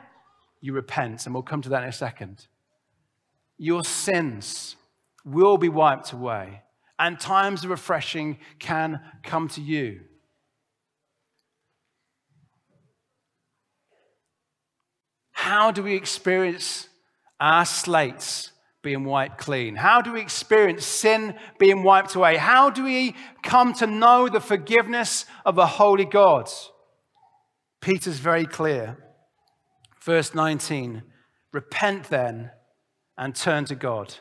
you 0.61 0.73
repent, 0.73 1.27
and 1.27 1.35
we'll 1.35 1.45
come 1.45 1.63
to 1.63 1.69
that 1.69 1.85
in 1.85 1.89
a 1.89 1.93
second, 1.93 2.49
your 3.57 3.85
sins 3.85 4.75
will 5.25 5.59
be 5.59 5.69
wiped 5.69 6.13
away, 6.13 6.63
and 6.99 7.21
times 7.21 7.63
of 7.63 7.71
refreshing 7.71 8.39
can 8.59 9.01
come 9.23 9.47
to 9.51 9.61
you. 9.61 10.01
How 15.43 15.73
do 15.73 15.83
we 15.83 15.97
experience 15.97 16.89
our 17.41 17.65
slates 17.65 18.53
being 18.81 19.05
wiped 19.05 19.39
clean? 19.39 19.75
How 19.75 20.01
do 20.01 20.13
we 20.13 20.21
experience 20.21 20.87
sin 20.87 21.35
being 21.59 21.83
wiped 21.83 22.15
away? 22.15 22.37
How 22.37 22.71
do 22.71 22.85
we 22.85 23.17
come 23.43 23.75
to 23.75 23.89
know 23.89 24.29
the 24.29 24.39
forgiveness 24.39 25.27
of 25.45 25.59
a 25.59 25.67
holy 25.67 26.05
God? 26.05 26.49
Peter's 27.81 28.21
very 28.21 28.47
clear. 28.47 28.97
Verse 30.05 30.33
19 30.33 31.03
Repent 31.53 32.05
then 32.05 32.53
and 33.19 33.35
turn 33.35 33.65
to 33.65 33.75
God, 33.75 34.15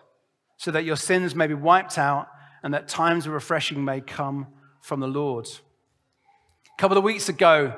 so 0.58 0.72
that 0.72 0.86
your 0.86 0.96
sins 0.96 1.36
may 1.36 1.46
be 1.46 1.54
wiped 1.54 2.00
out 2.00 2.30
and 2.64 2.74
that 2.74 2.88
times 2.88 3.28
of 3.28 3.34
refreshing 3.34 3.86
may 3.86 4.02
come 4.02 4.48
from 4.82 5.00
the 5.00 5.08
Lord. 5.08 5.48
A 6.66 6.82
couple 6.82 6.98
of 6.98 7.04
weeks 7.04 7.30
ago, 7.30 7.76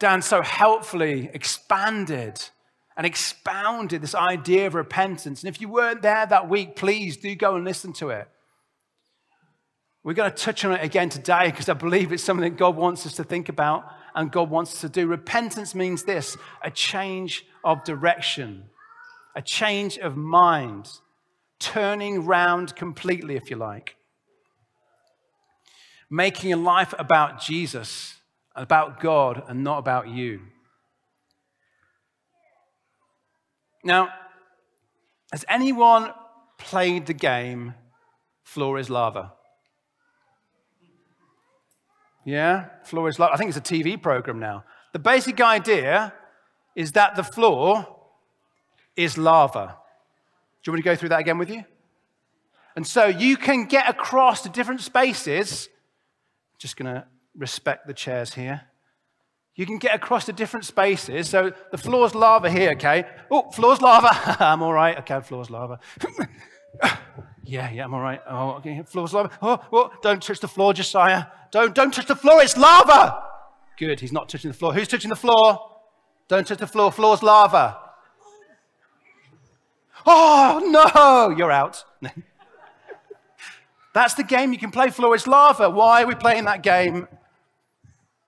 Dan 0.00 0.20
so 0.20 0.42
helpfully 0.42 1.30
expanded 1.32 2.42
and 2.96 3.06
expounded 3.06 4.02
this 4.02 4.14
idea 4.14 4.66
of 4.66 4.74
repentance. 4.74 5.42
And 5.42 5.54
if 5.54 5.60
you 5.60 5.68
weren't 5.68 6.02
there 6.02 6.26
that 6.26 6.48
week, 6.48 6.76
please 6.76 7.16
do 7.16 7.34
go 7.34 7.56
and 7.56 7.64
listen 7.64 7.92
to 7.94 8.10
it. 8.10 8.28
We're 10.04 10.14
going 10.14 10.30
to 10.30 10.36
touch 10.36 10.64
on 10.64 10.72
it 10.72 10.82
again 10.82 11.08
today 11.08 11.46
because 11.46 11.68
I 11.68 11.74
believe 11.74 12.12
it's 12.12 12.24
something 12.24 12.50
that 12.50 12.58
God 12.58 12.76
wants 12.76 13.06
us 13.06 13.14
to 13.14 13.24
think 13.24 13.48
about 13.48 13.84
and 14.14 14.32
God 14.32 14.50
wants 14.50 14.74
us 14.74 14.80
to 14.82 14.88
do. 14.88 15.06
Repentance 15.06 15.74
means 15.74 16.02
this 16.02 16.36
a 16.62 16.70
change 16.70 17.46
of 17.64 17.84
direction, 17.84 18.64
a 19.36 19.42
change 19.42 19.98
of 19.98 20.16
mind, 20.16 20.88
turning 21.60 22.26
round 22.26 22.74
completely, 22.74 23.36
if 23.36 23.48
you 23.48 23.56
like. 23.56 23.96
Making 26.10 26.52
a 26.52 26.56
life 26.56 26.92
about 26.98 27.40
Jesus, 27.40 28.16
about 28.54 29.00
God, 29.00 29.44
and 29.48 29.62
not 29.62 29.78
about 29.78 30.08
you. 30.08 30.40
Now, 33.84 34.10
has 35.32 35.44
anyone 35.48 36.12
played 36.58 37.06
the 37.06 37.14
game 37.14 37.74
Floor 38.44 38.78
is 38.78 38.90
Lava? 38.90 39.32
Yeah, 42.24 42.66
Floor 42.84 43.08
is 43.08 43.18
Lava. 43.18 43.32
I 43.32 43.36
think 43.36 43.48
it's 43.48 43.58
a 43.58 43.60
TV 43.60 44.00
program 44.00 44.38
now. 44.38 44.64
The 44.92 44.98
basic 44.98 45.40
idea 45.40 46.12
is 46.74 46.92
that 46.92 47.16
the 47.16 47.22
floor 47.22 47.86
is 48.96 49.16
lava. 49.18 49.78
Do 50.62 50.70
you 50.70 50.72
want 50.72 50.78
me 50.78 50.82
to 50.82 50.84
go 50.84 50.96
through 50.96 51.08
that 51.10 51.20
again 51.20 51.38
with 51.38 51.50
you? 51.50 51.64
And 52.76 52.86
so 52.86 53.06
you 53.06 53.36
can 53.36 53.64
get 53.66 53.88
across 53.88 54.42
the 54.42 54.48
different 54.48 54.80
spaces. 54.80 55.68
Just 56.58 56.76
going 56.76 56.94
to 56.94 57.04
respect 57.36 57.86
the 57.86 57.94
chairs 57.94 58.34
here. 58.34 58.62
You 59.54 59.66
can 59.66 59.76
get 59.78 59.94
across 59.94 60.24
the 60.24 60.32
different 60.32 60.64
spaces. 60.64 61.28
So 61.28 61.52
the 61.70 61.78
floor's 61.78 62.14
lava 62.14 62.50
here, 62.50 62.70
okay? 62.70 63.04
Oh, 63.30 63.50
floor's 63.50 63.82
lava. 63.82 64.08
I'm 64.42 64.62
all 64.62 64.72
right. 64.72 64.98
Okay, 65.00 65.20
floor's 65.20 65.50
lava. 65.50 65.78
yeah, 67.44 67.70
yeah, 67.70 67.84
I'm 67.84 67.92
all 67.92 68.00
right. 68.00 68.20
Oh, 68.28 68.52
okay, 68.52 68.82
floor's 68.86 69.12
lava. 69.12 69.30
Oh, 69.42 69.60
oh, 69.72 69.90
don't 70.02 70.22
touch 70.22 70.40
the 70.40 70.48
floor, 70.48 70.72
Josiah. 70.72 71.26
Don't, 71.50 71.74
don't 71.74 71.92
touch 71.92 72.06
the 72.06 72.16
floor. 72.16 72.42
It's 72.42 72.56
lava. 72.56 73.24
Good, 73.76 74.00
he's 74.00 74.12
not 74.12 74.28
touching 74.28 74.50
the 74.50 74.56
floor. 74.56 74.72
Who's 74.72 74.88
touching 74.88 75.10
the 75.10 75.16
floor? 75.16 75.58
Don't 76.28 76.46
touch 76.46 76.58
the 76.58 76.66
floor. 76.66 76.90
Floor's 76.90 77.22
lava. 77.22 77.78
Oh, 80.06 80.60
no, 80.64 81.36
you're 81.36 81.52
out. 81.52 81.84
That's 83.94 84.14
the 84.14 84.24
game 84.24 84.52
you 84.52 84.58
can 84.58 84.70
play. 84.70 84.88
Floor 84.88 85.14
is 85.14 85.26
lava. 85.26 85.68
Why 85.68 86.02
are 86.02 86.06
we 86.06 86.14
playing 86.14 86.44
that 86.44 86.62
game? 86.62 87.06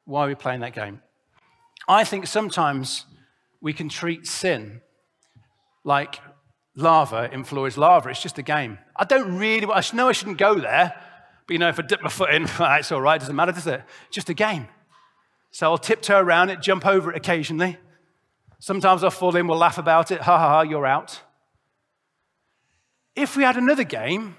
Why 0.05 0.25
are 0.25 0.29
we 0.29 0.35
playing 0.35 0.61
that 0.61 0.75
game? 0.75 1.01
I 1.89 2.05
think 2.05 2.27
sometimes 2.27 3.05
we 3.61 3.73
can 3.73 3.89
treat 3.89 4.27
sin 4.27 4.81
like 5.85 6.21
lava 6.77 7.29
in 7.33 7.45
floor 7.45 7.69
is 7.69 7.77
lava. 7.77 8.09
It's 8.09 8.23
just 8.23 8.39
a 8.39 8.43
game. 8.43 8.79
I 8.97 9.05
don't 9.05 9.37
really, 9.37 9.67
I 9.67 9.83
know 9.93 10.09
I 10.09 10.13
shouldn't 10.13 10.39
go 10.39 10.55
there, 10.55 10.95
but 11.47 11.53
you 11.53 11.59
know, 11.59 11.69
if 11.69 11.79
I 11.79 11.83
dip 11.83 12.03
my 12.03 12.09
foot 12.09 12.31
in, 12.31 12.47
ah, 12.59 12.77
it's 12.77 12.91
all 12.91 13.01
right, 13.01 13.21
doesn't 13.21 13.37
matter, 13.37 13.53
does 13.53 13.67
it? 13.67 13.83
It's 14.07 14.15
Just 14.15 14.31
a 14.31 14.35
game. 14.35 14.69
So 15.51 15.71
I'll 15.71 15.79
tiptoe 15.79 16.19
around 16.19 16.51
it, 16.51 16.61
jump 16.61 16.87
over 16.87 17.13
it 17.13 17.17
occasionally. 17.17 17.77
Sometimes 18.59 19.05
I'll 19.05 19.11
fall 19.11 19.37
in, 19.37 19.47
we'll 19.47 19.59
laugh 19.59 19.79
about 19.79 20.11
it, 20.11 20.23
ha 20.23 20.39
ha 20.39 20.49
ha, 20.49 20.61
you're 20.63 20.87
out. 20.87 21.21
If 23.15 23.37
we 23.37 23.45
had 23.45 23.57
another 23.57 23.85
game 23.85 24.37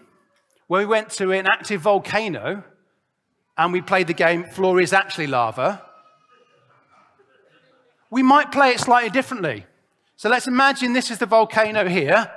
where 0.68 0.82
we 0.82 0.86
went 0.86 1.10
to 1.12 1.32
an 1.32 1.46
active 1.48 1.82
volcano 1.82 2.64
and 3.58 3.72
we 3.72 3.82
played 3.82 4.08
the 4.08 4.14
game 4.14 4.44
Floor 4.44 4.82
is 4.82 4.92
actually 4.92 5.28
lava, 5.28 5.82
we 8.10 8.24
might 8.24 8.52
play 8.52 8.70
it 8.70 8.80
slightly 8.80 9.10
differently. 9.10 9.66
So 10.16 10.30
let's 10.30 10.48
imagine 10.48 10.94
this 10.94 11.12
is 11.12 11.18
the 11.18 11.26
volcano 11.26 11.88
here. 11.88 12.32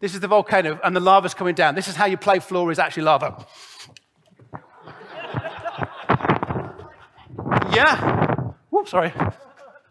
This 0.00 0.14
is 0.14 0.20
the 0.20 0.28
volcano, 0.28 0.80
and 0.82 0.96
the 0.96 1.00
lava's 1.00 1.32
coming 1.32 1.54
down. 1.54 1.74
This 1.74 1.88
is 1.88 1.94
how 1.94 2.06
you 2.06 2.16
play 2.16 2.40
floor 2.40 2.72
is 2.72 2.78
actually 2.78 3.04
lava. 3.04 3.46
yeah. 7.72 8.52
Whoops, 8.70 8.90
sorry. 8.90 9.12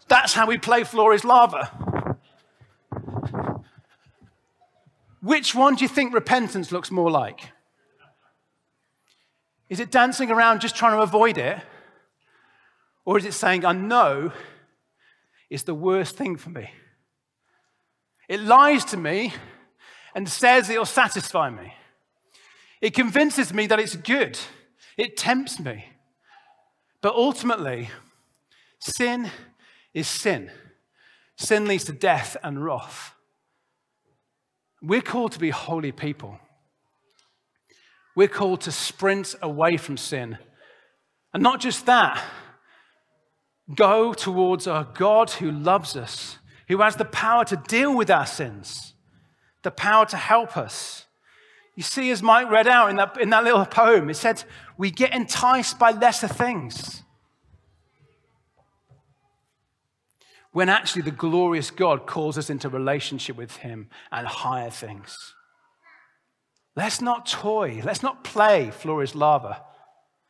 That's 0.07 0.33
how 0.33 0.45
we 0.47 0.57
play 0.57 0.83
floor 0.83 1.13
is 1.13 1.23
lava. 1.23 1.71
Which 5.21 5.55
one 5.55 5.75
do 5.75 5.83
you 5.83 5.87
think 5.87 6.13
repentance 6.13 6.71
looks 6.71 6.91
more 6.91 7.09
like? 7.09 7.51
Is 9.69 9.79
it 9.79 9.91
dancing 9.91 10.29
around 10.31 10.59
just 10.59 10.75
trying 10.75 10.97
to 10.97 11.01
avoid 11.01 11.37
it? 11.37 11.59
Or 13.05 13.17
is 13.17 13.25
it 13.25 13.33
saying, 13.33 13.63
I 13.63 13.71
know 13.71 14.33
is 15.51 15.63
the 15.63 15.75
worst 15.75 16.15
thing 16.15 16.37
for 16.37 16.49
me. 16.49 16.71
It 18.29 18.39
lies 18.39 18.85
to 18.85 18.97
me 18.97 19.33
and 20.15 20.27
says 20.27 20.69
it'll 20.69 20.85
satisfy 20.85 21.49
me. 21.49 21.73
It 22.79 22.93
convinces 22.93 23.53
me 23.53 23.67
that 23.67 23.79
it's 23.79 23.97
good. 23.97 24.39
It 24.97 25.17
tempts 25.17 25.59
me. 25.59 25.85
But 27.01 27.15
ultimately, 27.15 27.89
sin 28.79 29.29
is 29.93 30.07
sin. 30.07 30.49
Sin 31.35 31.67
leads 31.67 31.83
to 31.85 31.91
death 31.91 32.37
and 32.41 32.63
wrath. 32.63 33.13
We're 34.81 35.01
called 35.01 35.33
to 35.33 35.39
be 35.39 35.49
holy 35.49 35.91
people. 35.91 36.39
We're 38.15 38.29
called 38.29 38.61
to 38.61 38.71
sprint 38.71 39.35
away 39.41 39.75
from 39.75 39.97
sin. 39.97 40.37
And 41.33 41.43
not 41.43 41.59
just 41.59 41.85
that, 41.87 42.23
go 43.75 44.13
towards 44.13 44.67
our 44.67 44.83
God 44.83 45.31
who 45.31 45.51
loves 45.51 45.95
us, 45.95 46.37
who 46.67 46.81
has 46.81 46.95
the 46.95 47.05
power 47.05 47.45
to 47.45 47.55
deal 47.55 47.95
with 47.95 48.09
our 48.09 48.25
sins, 48.25 48.93
the 49.63 49.71
power 49.71 50.05
to 50.07 50.17
help 50.17 50.57
us. 50.57 51.05
You 51.75 51.83
see, 51.83 52.11
as 52.11 52.21
Mike 52.21 52.49
read 52.49 52.67
out 52.67 52.89
in 52.89 52.97
that, 52.97 53.19
in 53.19 53.29
that 53.29 53.43
little 53.43 53.65
poem, 53.65 54.09
it 54.09 54.15
said, 54.15 54.43
We 54.77 54.91
get 54.91 55.13
enticed 55.13 55.79
by 55.79 55.91
lesser 55.91 56.27
things. 56.27 57.03
When 60.51 60.67
actually 60.67 61.03
the 61.03 61.11
glorious 61.11 61.71
God 61.71 62.05
calls 62.05 62.37
us 62.37 62.49
into 62.49 62.67
relationship 62.67 63.37
with 63.37 63.57
Him 63.57 63.89
and 64.11 64.27
higher 64.27 64.69
things. 64.69 65.33
Let's 66.75 67.01
not 67.01 67.25
toy, 67.25 67.81
let's 67.83 68.03
not 68.03 68.23
play 68.23 68.71
floor 68.71 69.03
is 69.03 69.15
lava. 69.15 69.63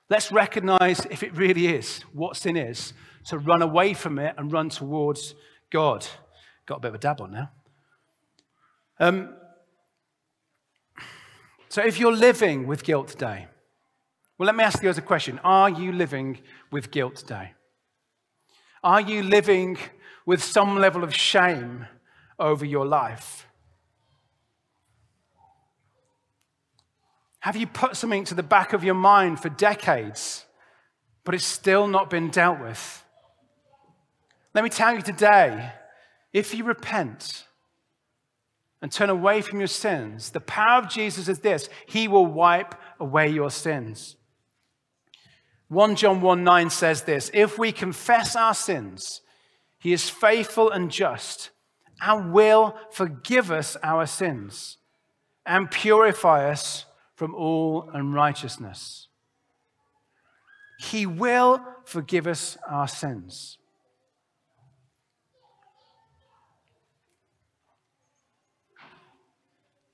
Let's 0.10 0.32
recognize 0.32 1.06
if 1.10 1.24
it 1.24 1.36
really 1.36 1.68
is 1.68 2.02
what 2.14 2.36
sin 2.36 2.58
is, 2.58 2.94
to 3.26 3.38
run 3.38 3.62
away 3.62 3.94
from 3.94 4.20
it 4.20 4.36
and 4.38 4.52
run 4.52 4.70
towards 4.70 5.36
God. 5.70 6.06
Got 6.66 6.78
a 6.78 6.80
bit 6.80 6.90
of 6.90 6.96
a 6.96 7.00
dab 7.00 7.22
on 7.22 7.32
now. 7.32 7.52
Um, 9.00 9.36
so, 11.70 11.82
if 11.82 12.00
you're 12.00 12.16
living 12.16 12.68
with 12.68 12.84
guilt 12.84 13.08
today, 13.08 13.48
well, 14.38 14.46
let 14.46 14.56
me 14.56 14.64
ask 14.64 14.82
you 14.84 14.90
as 14.90 14.98
a 14.98 15.02
question 15.04 15.40
Are 15.44 15.70
you 15.70 15.92
living 15.92 16.40
with 16.72 16.92
guilt 16.92 17.16
today? 17.16 17.54
Are 18.84 19.02
you 19.02 19.22
living 19.22 19.78
with 20.26 20.44
some 20.44 20.78
level 20.78 21.04
of 21.04 21.14
shame 21.14 21.88
over 22.40 22.66
your 22.66 22.86
life? 22.86 23.48
Have 27.42 27.56
you 27.56 27.68
put 27.68 27.96
something 27.96 28.24
to 28.26 28.36
the 28.36 28.44
back 28.44 28.74
of 28.74 28.84
your 28.84 28.96
mind 28.96 29.40
for 29.40 29.50
decades, 29.50 30.46
but 31.24 31.34
it's 31.34 31.46
still 31.46 31.88
not 31.88 32.10
been 32.10 32.30
dealt 32.30 32.60
with? 32.60 33.01
Let 34.54 34.64
me 34.64 34.70
tell 34.70 34.94
you 34.94 35.02
today 35.02 35.72
if 36.34 36.54
you 36.54 36.64
repent 36.64 37.46
and 38.82 38.92
turn 38.92 39.10
away 39.10 39.42
from 39.42 39.60
your 39.60 39.68
sins, 39.68 40.32
the 40.32 40.40
power 40.40 40.80
of 40.80 40.90
Jesus 40.90 41.28
is 41.28 41.40
this 41.40 41.70
He 41.86 42.08
will 42.08 42.26
wipe 42.26 42.76
away 43.00 43.30
your 43.30 43.52
sins. 43.52 44.16
1 45.70 45.96
John 45.96 46.20
1 46.20 46.44
9 46.44 46.70
says 46.70 47.04
this 47.04 47.32
If 47.34 47.58
we 47.58 47.72
confess 47.72 48.36
our 48.36 48.54
sins, 48.54 49.22
He 49.80 49.94
is 49.94 50.10
faithful 50.10 50.70
and 50.70 50.92
just 50.92 51.52
and 52.02 52.34
will 52.34 52.76
forgive 52.92 53.52
us 53.52 53.78
our 53.84 54.06
sins 54.06 54.78
and 55.46 55.72
purify 55.72 56.50
us 56.50 56.86
from 57.16 57.36
all 57.36 57.90
unrighteousness. 57.94 59.08
He 60.80 61.06
will 61.06 61.64
forgive 61.86 62.26
us 62.26 62.58
our 62.68 62.88
sins. 62.88 63.60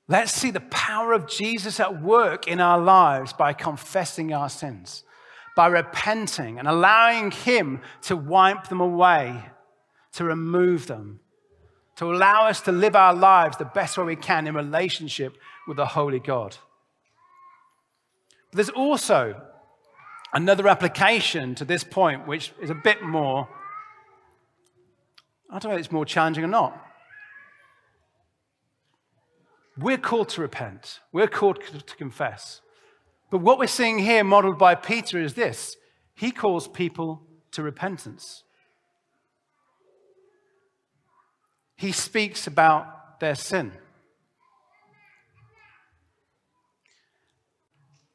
Let's 0.09 0.31
see 0.31 0.51
the 0.51 0.61
power 0.61 1.11
of 1.11 1.27
Jesus 1.27 1.79
at 1.79 2.01
work 2.01 2.47
in 2.47 2.61
our 2.61 2.79
lives 2.79 3.33
by 3.33 3.51
confessing 3.51 4.33
our 4.33 4.49
sins, 4.49 5.03
by 5.55 5.67
repenting 5.67 6.59
and 6.59 6.67
allowing 6.67 7.31
Him 7.31 7.81
to 8.03 8.15
wipe 8.15 8.69
them 8.69 8.79
away, 8.79 9.43
to 10.13 10.23
remove 10.23 10.87
them, 10.87 11.19
to 11.97 12.05
allow 12.05 12.47
us 12.47 12.61
to 12.61 12.71
live 12.71 12.95
our 12.95 13.13
lives 13.13 13.57
the 13.57 13.65
best 13.65 13.97
way 13.97 14.05
we 14.05 14.15
can 14.15 14.47
in 14.47 14.55
relationship 14.55 15.35
with 15.67 15.75
the 15.75 15.85
Holy 15.85 16.19
God. 16.19 16.55
But 18.51 18.57
there's 18.57 18.69
also 18.69 19.41
another 20.33 20.69
application 20.69 21.53
to 21.55 21.65
this 21.65 21.83
point, 21.83 22.27
which 22.27 22.53
is 22.61 22.69
a 22.69 22.75
bit 22.75 23.03
more, 23.03 23.49
I 25.49 25.59
don't 25.59 25.71
know 25.71 25.75
if 25.75 25.79
it's 25.79 25.91
more 25.91 26.05
challenging 26.05 26.45
or 26.45 26.47
not. 26.47 26.86
We're 29.79 29.97
called 29.97 30.29
to 30.29 30.41
repent, 30.41 30.99
we're 31.11 31.27
called 31.27 31.61
to 31.63 31.95
confess. 31.95 32.61
But 33.29 33.39
what 33.39 33.59
we're 33.59 33.67
seeing 33.67 33.99
here, 33.99 34.23
modeled 34.23 34.57
by 34.57 34.75
Peter, 34.75 35.19
is 35.19 35.33
this 35.33 35.75
he 36.15 36.31
calls 36.31 36.67
people 36.67 37.21
to 37.51 37.61
repentance. 37.61 38.43
He 41.75 41.91
speaks 41.91 42.47
about 42.47 43.19
their 43.19 43.35
sin. 43.35 43.71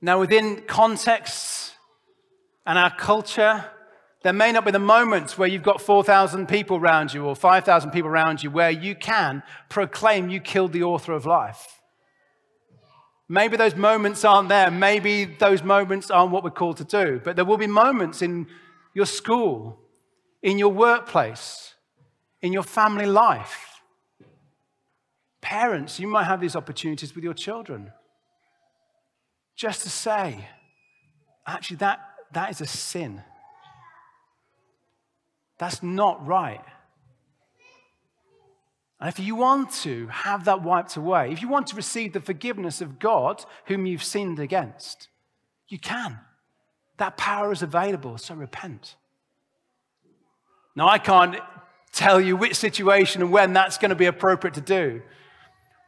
Now, 0.01 0.19
within 0.19 0.63
contexts 0.63 1.77
and 2.67 2.77
our 2.77 2.91
culture, 2.91 3.65
there 4.23 4.33
may 4.33 4.53
not 4.53 4.65
be 4.65 4.71
the 4.71 4.79
moments 4.79 5.37
where 5.37 5.49
you've 5.49 5.63
got 5.63 5.81
4,000 5.81 6.47
people 6.47 6.77
around 6.77 7.13
you 7.13 7.25
or 7.25 7.35
5,000 7.35 7.91
people 7.91 8.09
around 8.09 8.43
you 8.43 8.51
where 8.51 8.71
you 8.71 8.95
can 8.95 9.43
proclaim 9.69 10.29
you 10.29 10.41
killed 10.41 10.73
the 10.73 10.85
author 10.85 11.13
of 11.13 11.27
life. 11.27 11.81
Maybe 13.29 13.57
those 13.57 13.75
moments 13.75 14.25
aren't 14.25 14.49
there. 14.49 14.71
Maybe 14.71 15.25
those 15.25 15.63
moments 15.63 16.11
aren't 16.11 16.33
what 16.33 16.45
we're 16.45 16.51
called 16.51 16.77
to 16.77 16.85
do. 16.85 17.21
But 17.23 17.35
there 17.35 17.45
will 17.45 17.57
be 17.57 17.67
moments 17.67 18.23
in 18.23 18.47
your 18.95 19.07
school, 19.07 19.79
in 20.43 20.59
your 20.59 20.69
workplace, 20.69 21.75
in 22.43 22.53
your 22.53 22.63
family 22.63 23.07
life. 23.07 23.81
Parents, 25.41 25.99
you 25.99 26.07
might 26.07 26.25
have 26.25 26.41
these 26.41 26.55
opportunities 26.55 27.15
with 27.15 27.25
your 27.25 27.35
children. 27.35 27.93
Just 29.57 29.83
to 29.83 29.91
say, 29.91 30.47
actually, 31.47 31.77
that, 31.79 32.01
that 32.33 32.51
is 32.51 32.61
a 32.61 32.67
sin. 32.67 33.23
That's 35.63 35.81
not 35.81 36.27
right. 36.27 36.65
And 38.99 39.09
if 39.09 39.21
you 39.21 39.37
want 39.37 39.71
to 39.83 40.09
have 40.09 40.47
that 40.47 40.65
wiped 40.65 40.97
away, 40.97 41.31
if 41.31 41.41
you 41.41 41.47
want 41.47 41.69
to 41.69 41.77
receive 41.77 42.13
the 42.13 42.21
forgiveness 42.21 42.81
of 42.81 42.99
God 42.99 43.45
whom 43.67 43.87
you've 43.87 44.03
sinned 44.03 44.41
against, 44.41 45.07
you 45.69 45.79
can. 45.79 46.19
That 46.97 47.17
power 47.17 47.53
is 47.53 47.63
available, 47.63 48.19
so 48.19 48.35
repent. 48.35 48.97
Now, 50.75 50.89
I 50.89 50.99
can't 50.99 51.37
tell 51.93 52.21
you 52.21 52.37
which 52.37 52.57
situation 52.57 53.23
and 53.23 53.31
when 53.31 53.53
that's 53.53 53.79
going 53.79 53.91
to 53.91 53.95
be 53.95 54.07
appropriate 54.07 54.55
to 54.55 54.61
do, 54.61 55.01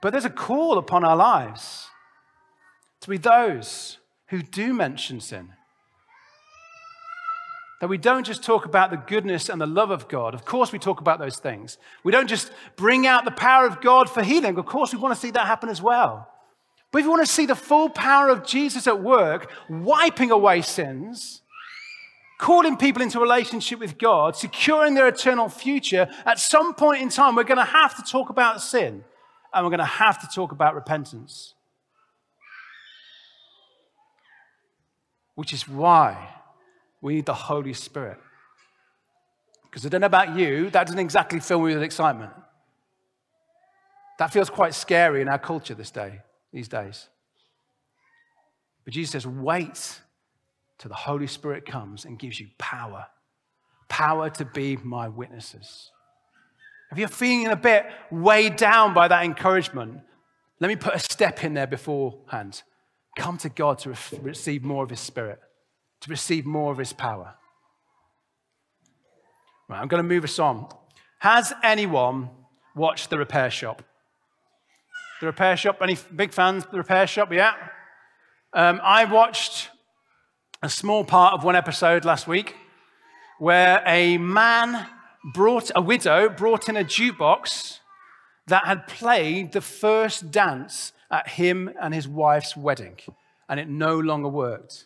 but 0.00 0.12
there's 0.12 0.24
a 0.24 0.30
call 0.30 0.78
upon 0.78 1.04
our 1.04 1.16
lives 1.16 1.88
to 3.00 3.10
be 3.10 3.18
those 3.18 3.98
who 4.28 4.40
do 4.40 4.72
mention 4.72 5.20
sin, 5.20 5.54
that 7.80 7.88
we 7.88 7.98
don't 7.98 8.24
just 8.24 8.42
talk 8.42 8.64
about 8.64 8.90
the 8.90 8.96
goodness 8.96 9.48
and 9.48 9.60
the 9.60 9.66
love 9.66 9.90
of 9.90 10.08
God. 10.08 10.34
Of 10.34 10.44
course, 10.44 10.72
we 10.72 10.78
talk 10.78 11.00
about 11.00 11.18
those 11.18 11.36
things. 11.36 11.78
We 12.02 12.12
don't 12.12 12.28
just 12.28 12.50
bring 12.76 13.06
out 13.06 13.24
the 13.24 13.30
power 13.30 13.66
of 13.66 13.80
God 13.80 14.08
for 14.08 14.22
healing. 14.22 14.56
Of 14.56 14.66
course, 14.66 14.92
we 14.92 14.98
want 14.98 15.14
to 15.14 15.20
see 15.20 15.30
that 15.32 15.46
happen 15.46 15.68
as 15.68 15.82
well. 15.82 16.28
But 16.90 17.00
if 17.00 17.04
you 17.04 17.10
want 17.10 17.26
to 17.26 17.32
see 17.32 17.46
the 17.46 17.56
full 17.56 17.88
power 17.88 18.28
of 18.28 18.46
Jesus 18.46 18.86
at 18.86 19.02
work, 19.02 19.50
wiping 19.68 20.30
away 20.30 20.62
sins, 20.62 21.42
calling 22.38 22.76
people 22.76 23.02
into 23.02 23.18
relationship 23.18 23.80
with 23.80 23.98
God, 23.98 24.36
securing 24.36 24.94
their 24.94 25.08
eternal 25.08 25.48
future, 25.48 26.08
at 26.24 26.38
some 26.38 26.74
point 26.74 27.02
in 27.02 27.08
time, 27.08 27.34
we're 27.34 27.44
going 27.44 27.58
to 27.58 27.64
have 27.64 27.96
to 27.96 28.02
talk 28.02 28.30
about 28.30 28.60
sin 28.60 29.04
and 29.52 29.64
we're 29.64 29.70
going 29.70 29.78
to 29.78 29.84
have 29.84 30.20
to 30.20 30.28
talk 30.32 30.52
about 30.52 30.74
repentance. 30.74 31.54
Which 35.34 35.52
is 35.52 35.68
why 35.68 36.28
we 37.04 37.16
need 37.16 37.26
the 37.26 37.34
Holy 37.34 37.74
Spirit. 37.74 38.18
Because 39.64 39.84
I 39.84 39.90
don't 39.90 40.00
know 40.00 40.06
about 40.06 40.38
you, 40.38 40.70
that 40.70 40.86
doesn't 40.86 40.98
exactly 40.98 41.38
fill 41.38 41.60
me 41.60 41.74
with 41.74 41.82
excitement. 41.82 42.32
That 44.18 44.32
feels 44.32 44.48
quite 44.48 44.74
scary 44.74 45.20
in 45.20 45.28
our 45.28 45.38
culture 45.38 45.74
this 45.74 45.90
day, 45.90 46.20
these 46.50 46.66
days. 46.66 47.08
But 48.86 48.94
Jesus 48.94 49.12
says, 49.12 49.26
wait 49.26 50.00
till 50.78 50.88
the 50.88 50.94
Holy 50.94 51.26
Spirit 51.26 51.66
comes 51.66 52.06
and 52.06 52.18
gives 52.18 52.40
you 52.40 52.48
power. 52.56 53.06
Power 53.90 54.30
to 54.30 54.46
be 54.46 54.78
my 54.78 55.08
witnesses. 55.08 55.90
If 56.90 56.96
you're 56.96 57.08
feeling 57.08 57.48
a 57.48 57.56
bit 57.56 57.84
weighed 58.10 58.56
down 58.56 58.94
by 58.94 59.08
that 59.08 59.24
encouragement, 59.24 60.00
let 60.58 60.68
me 60.68 60.76
put 60.76 60.94
a 60.94 60.98
step 60.98 61.44
in 61.44 61.52
there 61.52 61.66
beforehand. 61.66 62.62
Come 63.18 63.36
to 63.38 63.50
God 63.50 63.78
to 63.80 63.94
receive 64.22 64.64
more 64.64 64.84
of 64.84 64.90
His 64.90 65.00
Spirit 65.00 65.40
to 66.04 66.10
receive 66.10 66.44
more 66.44 66.70
of 66.70 66.78
his 66.78 66.92
power. 66.92 67.34
Right, 69.68 69.80
I'm 69.80 69.88
going 69.88 70.02
to 70.02 70.08
move 70.08 70.24
us 70.24 70.38
on. 70.38 70.68
Has 71.20 71.54
anyone 71.62 72.28
watched 72.76 73.08
The 73.08 73.16
Repair 73.16 73.50
Shop? 73.50 73.82
The 75.20 75.26
Repair 75.26 75.56
Shop, 75.56 75.78
any 75.80 75.96
big 76.14 76.34
fans 76.34 76.64
of 76.64 76.70
The 76.70 76.76
Repair 76.76 77.06
Shop? 77.06 77.32
Yeah. 77.32 77.54
Um, 78.52 78.80
I 78.84 79.06
watched 79.06 79.70
a 80.62 80.68
small 80.68 81.04
part 81.04 81.32
of 81.32 81.42
one 81.42 81.56
episode 81.56 82.04
last 82.04 82.28
week 82.28 82.54
where 83.38 83.82
a 83.86 84.18
man 84.18 84.86
brought, 85.32 85.70
a 85.74 85.80
widow 85.80 86.28
brought 86.28 86.68
in 86.68 86.76
a 86.76 86.84
jukebox 86.84 87.78
that 88.46 88.66
had 88.66 88.86
played 88.86 89.52
the 89.52 89.62
first 89.62 90.30
dance 90.30 90.92
at 91.10 91.28
him 91.28 91.70
and 91.80 91.94
his 91.94 92.06
wife's 92.06 92.54
wedding, 92.54 92.98
and 93.48 93.58
it 93.58 93.70
no 93.70 93.98
longer 93.98 94.28
worked. 94.28 94.84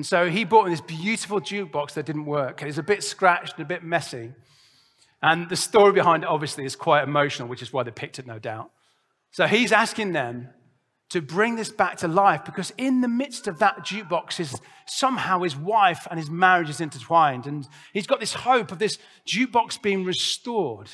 And 0.00 0.06
so 0.06 0.30
he 0.30 0.44
bought 0.44 0.66
this 0.70 0.80
beautiful 0.80 1.42
jukebox 1.42 1.92
that 1.92 2.06
didn't 2.06 2.24
work. 2.24 2.62
It 2.62 2.64
was 2.64 2.78
a 2.78 2.82
bit 2.82 3.04
scratched 3.04 3.58
and 3.58 3.66
a 3.66 3.68
bit 3.68 3.84
messy. 3.84 4.32
And 5.22 5.46
the 5.50 5.56
story 5.56 5.92
behind 5.92 6.22
it, 6.22 6.26
obviously, 6.26 6.64
is 6.64 6.74
quite 6.74 7.02
emotional, 7.02 7.48
which 7.48 7.60
is 7.60 7.70
why 7.70 7.82
they 7.82 7.90
picked 7.90 8.18
it, 8.18 8.26
no 8.26 8.38
doubt. 8.38 8.70
So 9.30 9.46
he's 9.46 9.72
asking 9.72 10.12
them 10.14 10.48
to 11.10 11.20
bring 11.20 11.56
this 11.56 11.68
back 11.68 11.98
to 11.98 12.08
life 12.08 12.46
because 12.46 12.72
in 12.78 13.02
the 13.02 13.08
midst 13.08 13.46
of 13.46 13.58
that 13.58 13.80
jukebox 13.84 14.40
is 14.40 14.58
somehow 14.86 15.42
his 15.42 15.54
wife 15.54 16.08
and 16.10 16.18
his 16.18 16.30
marriage 16.30 16.70
is 16.70 16.80
intertwined. 16.80 17.46
And 17.46 17.68
he's 17.92 18.06
got 18.06 18.20
this 18.20 18.32
hope 18.32 18.72
of 18.72 18.78
this 18.78 18.96
jukebox 19.28 19.82
being 19.82 20.06
restored. 20.06 20.88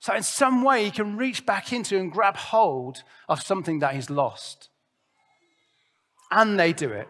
So 0.00 0.14
in 0.14 0.22
some 0.22 0.62
way 0.62 0.84
he 0.84 0.90
can 0.90 1.16
reach 1.16 1.46
back 1.46 1.72
into 1.72 1.98
and 1.98 2.12
grab 2.12 2.36
hold 2.36 3.04
of 3.26 3.40
something 3.40 3.78
that 3.78 3.94
he's 3.94 4.10
lost. 4.10 4.68
And 6.30 6.60
they 6.60 6.74
do 6.74 6.90
it. 6.90 7.08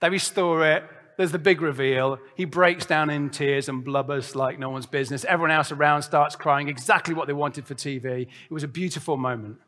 They 0.00 0.10
restore 0.10 0.66
it. 0.66 0.84
There's 1.16 1.32
the 1.32 1.38
big 1.38 1.60
reveal. 1.60 2.18
He 2.34 2.46
breaks 2.46 2.86
down 2.86 3.10
in 3.10 3.28
tears 3.28 3.68
and 3.68 3.84
blubbers 3.84 4.34
like 4.34 4.58
no 4.58 4.70
one's 4.70 4.86
business. 4.86 5.24
Everyone 5.26 5.50
else 5.50 5.70
around 5.70 6.02
starts 6.02 6.34
crying 6.34 6.68
exactly 6.68 7.14
what 7.14 7.26
they 7.26 7.34
wanted 7.34 7.66
for 7.66 7.74
TV. 7.74 8.22
It 8.22 8.52
was 8.52 8.62
a 8.62 8.68
beautiful 8.68 9.18
moment. 9.18 9.58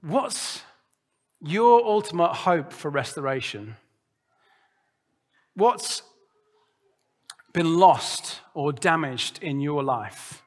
What's 0.00 0.62
your 1.40 1.84
ultimate 1.84 2.34
hope 2.34 2.72
for 2.72 2.88
restoration? 2.88 3.76
What's 5.54 6.02
been 7.52 7.78
lost 7.78 8.40
or 8.54 8.72
damaged 8.72 9.42
in 9.42 9.58
your 9.58 9.82
life 9.82 10.44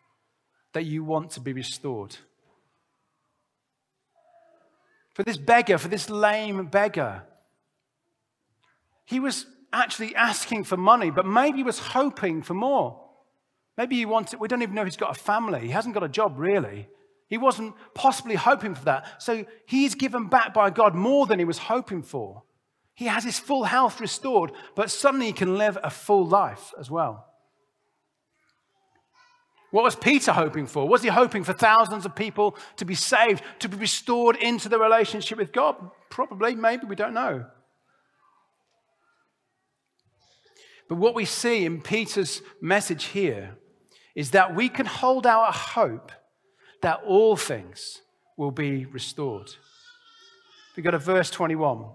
that 0.73 0.85
you 0.85 1.03
want 1.03 1.31
to 1.31 1.41
be 1.41 1.51
restored? 1.51 2.15
For 5.13 5.23
this 5.23 5.37
beggar, 5.37 5.77
for 5.77 5.87
this 5.87 6.09
lame 6.09 6.65
beggar. 6.67 7.23
He 9.05 9.19
was 9.19 9.45
actually 9.73 10.15
asking 10.15 10.63
for 10.63 10.77
money, 10.77 11.11
but 11.11 11.25
maybe 11.25 11.57
he 11.57 11.63
was 11.63 11.79
hoping 11.79 12.41
for 12.41 12.53
more. 12.53 13.05
Maybe 13.77 13.95
he 13.95 14.05
wanted, 14.05 14.39
we 14.39 14.47
don't 14.47 14.61
even 14.61 14.75
know 14.75 14.81
if 14.81 14.87
he's 14.87 14.97
got 14.97 15.15
a 15.15 15.19
family. 15.19 15.61
He 15.61 15.69
hasn't 15.69 15.93
got 15.93 16.03
a 16.03 16.09
job, 16.09 16.37
really. 16.37 16.89
He 17.29 17.37
wasn't 17.37 17.75
possibly 17.93 18.35
hoping 18.35 18.75
for 18.75 18.85
that. 18.85 19.21
So 19.21 19.45
he's 19.67 19.95
given 19.95 20.27
back 20.27 20.53
by 20.53 20.69
God 20.69 20.95
more 20.95 21.25
than 21.27 21.39
he 21.39 21.45
was 21.45 21.59
hoping 21.59 22.01
for. 22.01 22.43
He 22.95 23.05
has 23.05 23.23
his 23.23 23.39
full 23.39 23.63
health 23.63 24.01
restored, 24.01 24.51
but 24.75 24.91
suddenly 24.91 25.27
he 25.27 25.33
can 25.33 25.57
live 25.57 25.77
a 25.81 25.89
full 25.89 26.25
life 26.27 26.73
as 26.77 26.91
well. 26.91 27.28
What 29.71 29.83
was 29.83 29.95
Peter 29.95 30.31
hoping 30.31 30.65
for? 30.65 30.87
Was 30.87 31.03
he 31.03 31.09
hoping 31.09 31.43
for 31.43 31.53
thousands 31.53 32.05
of 32.05 32.15
people 32.15 32.57
to 32.77 32.85
be 32.85 32.95
saved, 32.95 33.43
to 33.59 33.69
be 33.69 33.77
restored 33.77 34.35
into 34.35 34.67
the 34.67 34.79
relationship 34.79 35.37
with 35.37 35.51
God? 35.51 35.75
Probably, 36.09 36.55
maybe, 36.55 36.85
we 36.87 36.95
don't 36.95 37.13
know. 37.13 37.45
But 40.87 40.95
what 40.95 41.13
we 41.13 41.25
see 41.25 41.65
in 41.65 41.81
Peter's 41.81 42.41
message 42.59 43.05
here 43.05 43.57
is 44.15 44.31
that 44.31 44.55
we 44.55 44.69
can 44.69 44.87
hold 44.87 45.27
our 45.27 45.51
hope 45.51 46.11
that 46.81 47.01
all 47.05 47.35
things 47.35 48.01
will 48.37 48.51
be 48.51 48.85
restored. 48.85 49.51
We 50.75 50.81
go 50.81 50.91
to 50.91 50.97
verse 50.97 51.29
21. 51.29 51.85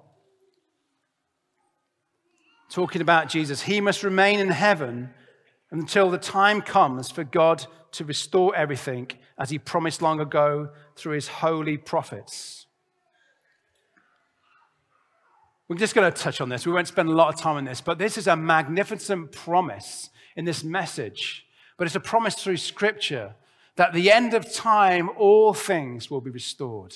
Talking 2.70 3.02
about 3.02 3.28
Jesus, 3.28 3.62
he 3.62 3.80
must 3.80 4.04
remain 4.04 4.38
in 4.38 4.50
heaven 4.50 5.10
until 5.74 6.08
the 6.08 6.18
time 6.18 6.62
comes 6.62 7.10
for 7.10 7.24
God 7.24 7.66
to 7.92 8.04
restore 8.04 8.54
everything 8.54 9.10
as 9.36 9.50
he 9.50 9.58
promised 9.58 10.00
long 10.00 10.20
ago 10.20 10.70
through 10.94 11.14
his 11.14 11.26
holy 11.26 11.76
prophets. 11.76 12.66
We're 15.66 15.76
just 15.76 15.94
going 15.94 16.10
to 16.10 16.16
touch 16.16 16.40
on 16.40 16.48
this. 16.48 16.64
We 16.64 16.72
won't 16.72 16.86
spend 16.86 17.08
a 17.08 17.12
lot 17.12 17.34
of 17.34 17.40
time 17.40 17.56
on 17.56 17.64
this, 17.64 17.80
but 17.80 17.98
this 17.98 18.16
is 18.16 18.26
a 18.28 18.36
magnificent 18.36 19.32
promise 19.32 20.10
in 20.36 20.44
this 20.44 20.62
message. 20.62 21.44
But 21.76 21.86
it's 21.86 21.96
a 21.96 22.00
promise 22.00 22.36
through 22.36 22.58
Scripture 22.58 23.34
that 23.76 23.88
at 23.88 23.94
the 23.94 24.12
end 24.12 24.34
of 24.34 24.52
time, 24.52 25.10
all 25.18 25.54
things 25.54 26.08
will 26.08 26.20
be 26.20 26.30
restored. 26.30 26.94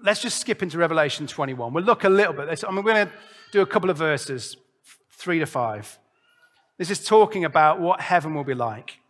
Let's 0.00 0.22
just 0.22 0.40
skip 0.40 0.62
into 0.62 0.78
Revelation 0.78 1.26
21. 1.26 1.72
We'll 1.72 1.82
look 1.82 2.04
a 2.04 2.08
little 2.08 2.34
bit. 2.34 2.62
I 2.62 2.70
mean, 2.70 2.84
we're 2.84 2.94
going 2.94 3.06
to 3.08 3.12
do 3.50 3.62
a 3.62 3.66
couple 3.66 3.90
of 3.90 3.96
verses, 3.96 4.56
three 5.10 5.40
to 5.40 5.46
five. 5.46 5.98
This 6.80 6.88
is 6.88 7.04
talking 7.04 7.44
about 7.44 7.78
what 7.78 8.00
heaven 8.00 8.32
will 8.32 8.42
be 8.42 8.54
like. 8.54 9.00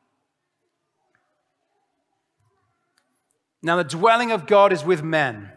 Now, 3.63 3.77
the 3.77 3.85
dwelling 3.85 4.33
of 4.33 4.49
God 4.49 4.73
is 4.73 4.85
with 4.85 5.05
men 5.05 5.53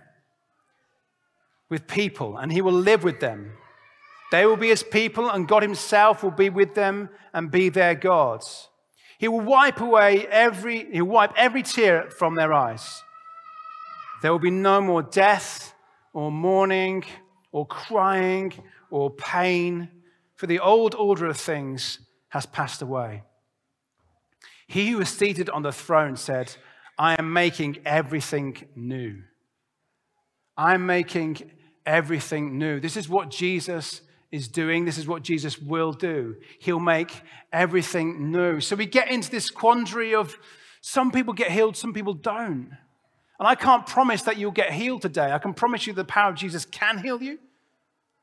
with 1.69 1.87
people, 1.87 2.37
and 2.37 2.51
he 2.51 2.61
will 2.61 2.71
live 2.71 3.03
with 3.03 3.19
them. 3.19 3.53
They 4.31 4.45
will 4.45 4.57
be 4.57 4.67
his 4.67 4.83
people, 4.83 5.27
and 5.27 5.47
God 5.47 5.63
himself 5.63 6.21
will 6.21 6.29
be 6.29 6.51
with 6.51 6.75
them 6.75 7.09
and 7.33 7.49
be 7.49 7.69
their 7.69 7.95
God. 7.95 8.43
He 9.17 9.27
will 9.27 9.41
wipe 9.41 9.81
away 9.81 10.27
every, 10.27 10.85
he 10.91 11.01
will 11.01 11.15
wipe 11.15 11.33
every 11.35 11.63
tear 11.63 12.11
from 12.11 12.35
their 12.35 12.53
eyes. 12.53 13.01
There 14.21 14.31
will 14.31 14.37
be 14.37 14.51
no 14.51 14.81
more 14.81 15.01
death 15.01 15.73
or 16.13 16.31
mourning 16.31 17.05
or 17.51 17.65
crying 17.65 18.53
or 18.91 19.09
pain, 19.09 19.89
for 20.35 20.47
the 20.47 20.59
old 20.59 20.95
order 20.95 21.25
of 21.25 21.37
things 21.37 21.99
has 22.29 22.45
passed 22.45 22.81
away. 22.81 23.23
He 24.67 24.91
who 24.91 24.97
was 24.97 25.09
seated 25.09 25.49
on 25.49 25.61
the 25.61 25.71
throne 25.71 26.15
said, 26.15 26.55
I 26.97 27.15
am 27.19 27.33
making 27.33 27.77
everything 27.85 28.67
new. 28.75 29.21
I'm 30.57 30.85
making 30.85 31.51
everything 31.85 32.57
new. 32.57 32.79
This 32.79 32.97
is 32.97 33.09
what 33.09 33.29
Jesus 33.29 34.01
is 34.31 34.47
doing. 34.47 34.85
This 34.85 34.97
is 34.97 35.07
what 35.07 35.21
Jesus 35.21 35.59
will 35.59 35.93
do. 35.93 36.35
He'll 36.59 36.79
make 36.79 37.21
everything 37.51 38.31
new. 38.31 38.59
So 38.59 38.75
we 38.75 38.85
get 38.85 39.09
into 39.09 39.29
this 39.29 39.49
quandary 39.49 40.15
of 40.15 40.37
some 40.81 41.11
people 41.11 41.33
get 41.33 41.51
healed, 41.51 41.77
some 41.77 41.93
people 41.93 42.13
don't. 42.13 42.69
And 43.39 43.47
I 43.47 43.55
can't 43.55 43.85
promise 43.85 44.23
that 44.23 44.37
you'll 44.37 44.51
get 44.51 44.71
healed 44.71 45.01
today. 45.01 45.31
I 45.31 45.37
can 45.37 45.53
promise 45.53 45.87
you 45.87 45.93
the 45.93 46.03
power 46.03 46.29
of 46.29 46.35
Jesus 46.35 46.65
can 46.65 46.97
heal 46.97 47.21
you. 47.21 47.39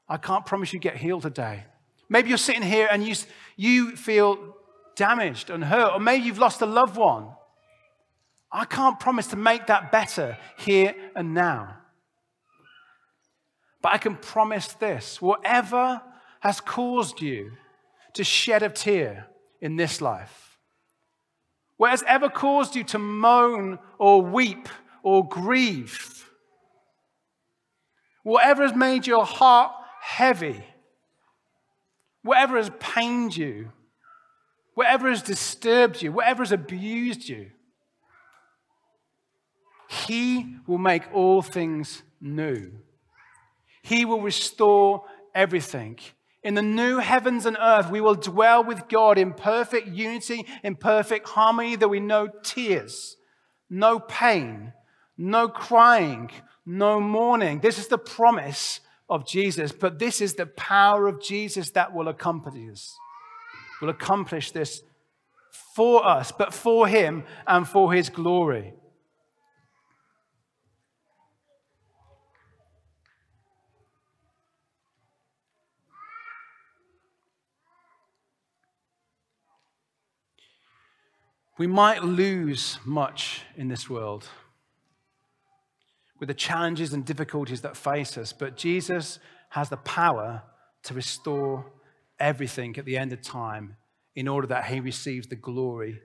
I 0.09 0.17
can't 0.17 0.45
promise 0.45 0.73
you 0.73 0.79
get 0.79 0.97
healed 0.97 1.23
today. 1.23 1.65
Maybe 2.11 2.29
you're 2.29 2.39
sitting 2.39 2.63
here 2.63 2.89
and 2.91 3.07
you, 3.07 3.15
you 3.57 3.97
feel 3.97 4.57
damaged 4.97 5.49
and 5.49 5.65
hurt, 5.65 5.95
or 5.95 6.01
maybe 6.01 6.25
you've 6.25 6.39
lost 6.39 6.61
a 6.61 6.67
loved 6.67 6.97
one. 6.97 7.29
I 8.53 8.65
can't 8.65 8.99
promise 8.99 9.29
to 9.29 9.37
make 9.37 9.69
that 9.69 9.93
better 9.93 10.37
here 10.59 10.95
and 11.15 11.33
now. 11.33 11.77
But 13.81 13.93
I 13.93 13.99
can 13.99 14.17
promise 14.17 14.73
this 14.75 15.23
whatever 15.23 16.03
has 16.41 16.61
caused 16.61 17.23
you 17.23 17.53
to 18.15 18.25
shed 18.25 18.65
a 18.65 18.69
tear 18.69 19.29
in 19.61 19.77
this 19.77 20.01
life, 20.01 20.59
what 21.77 21.91
has 21.91 22.03
ever 22.09 22.29
caused 22.29 22.75
you 22.75 22.83
to 22.85 22.99
moan 22.99 23.79
or 23.99 24.21
weep 24.21 24.69
or 25.05 25.27
grieve, 25.29 26.29
whatever 28.25 28.65
has 28.65 28.75
made 28.75 29.07
your 29.07 29.25
heart 29.25 29.73
heavy, 30.01 30.65
whatever 32.23 32.57
has 32.57 32.71
pained 32.79 33.37
you, 33.37 33.73
whatever 34.75 35.09
has 35.09 35.23
disturbed 35.23 36.03
you, 36.03 36.13
whatever 36.13 36.43
has 36.43 36.53
abused 36.53 37.29
you, 37.29 37.51
He 39.89 40.57
will 40.67 40.79
make 40.79 41.13
all 41.13 41.43
things 41.43 42.03
new. 42.21 42.73
He 43.83 44.05
will 44.05 44.21
restore 44.21 45.05
everything. 45.35 45.99
In 46.43 46.55
the 46.55 46.63
new 46.63 46.99
heavens 46.99 47.45
and 47.45 47.57
earth, 47.61 47.91
we 47.91 48.01
will 48.01 48.15
dwell 48.15 48.65
with 48.65 48.89
God 48.89 49.19
in 49.19 49.35
perfect 49.35 49.89
unity, 49.89 50.47
in 50.63 50.77
perfect 50.77 51.29
harmony, 51.29 51.77
that 51.77 51.89
we 51.89 52.01
know 52.01 52.29
tears, 52.43 53.17
no 53.69 53.99
pain, 53.99 54.73
no 55.19 55.49
crying, 55.49 56.31
no 56.65 56.99
mourning. 56.99 57.61
This 57.61 57.79
is 57.79 57.89
the 57.89 57.99
promise 57.99 58.81
of 59.11 59.27
Jesus, 59.27 59.73
but 59.73 59.99
this 59.99 60.21
is 60.21 60.35
the 60.35 60.47
power 60.47 61.09
of 61.09 61.21
Jesus 61.21 61.71
that 61.71 61.93
will 61.93 62.09
accompany 62.09 62.71
us, 62.71 62.97
will 63.83 63.91
accomplish 63.91 64.53
this 64.53 64.83
for 65.75 66.07
us, 66.07 66.31
but 66.31 66.55
for 66.55 66.87
Him 66.87 67.25
and 67.47 67.69
for 67.69 67.93
His 67.93 68.09
glory. 68.09 68.73
We 81.59 81.67
might 81.67 82.03
lose 82.03 82.79
much 82.87 83.43
in 83.55 83.69
this 83.69 83.91
world 83.91 84.27
with 86.21 86.29
the 86.29 86.35
challenges 86.35 86.93
and 86.93 87.05
difficulties 87.05 87.63
that 87.63 87.77
face 87.77 88.17
us, 88.19 88.33
but 88.33 88.57
Jesus 88.57 89.19
has 89.49 89.71
the 89.71 89.79
power 89.79 90.43
to 90.85 90.95
restore 90.95 91.73
everything 92.21 92.77
at 92.79 92.85
the 92.85 92.97
end 92.97 93.13
of 93.13 93.23
time 93.23 93.77
in 94.15 94.29
order 94.29 94.47
that 94.47 94.67
he 94.67 94.81
receives 94.81 95.27
the 95.27 95.37
glory 95.37 95.99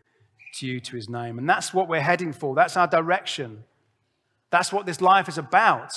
due 0.58 0.80
to 0.80 0.96
his 0.96 1.10
name. 1.10 1.38
And 1.38 1.50
that's 1.50 1.74
what 1.74 1.90
we're 1.90 2.02
heading 2.02 2.32
for. 2.32 2.56
That's 2.56 2.78
our 2.78 2.88
direction. 2.88 3.66
That's 4.52 4.72
what 4.72 4.86
this 4.86 5.02
life 5.02 5.28
is 5.28 5.38
about. 5.38 5.94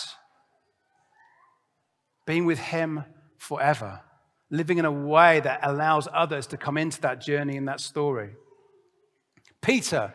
Being 2.26 2.44
with 2.44 2.58
him 2.58 3.04
forever, 3.38 4.00
living 4.50 4.78
in 4.78 4.84
a 4.84 4.92
way 4.92 5.40
that 5.40 5.60
allows 5.62 6.08
others 6.12 6.48
to 6.48 6.56
come 6.56 6.76
into 6.76 7.00
that 7.02 7.20
journey 7.20 7.56
and 7.56 7.68
that 7.68 7.80
story. 7.80 8.30
Peter 9.62 10.12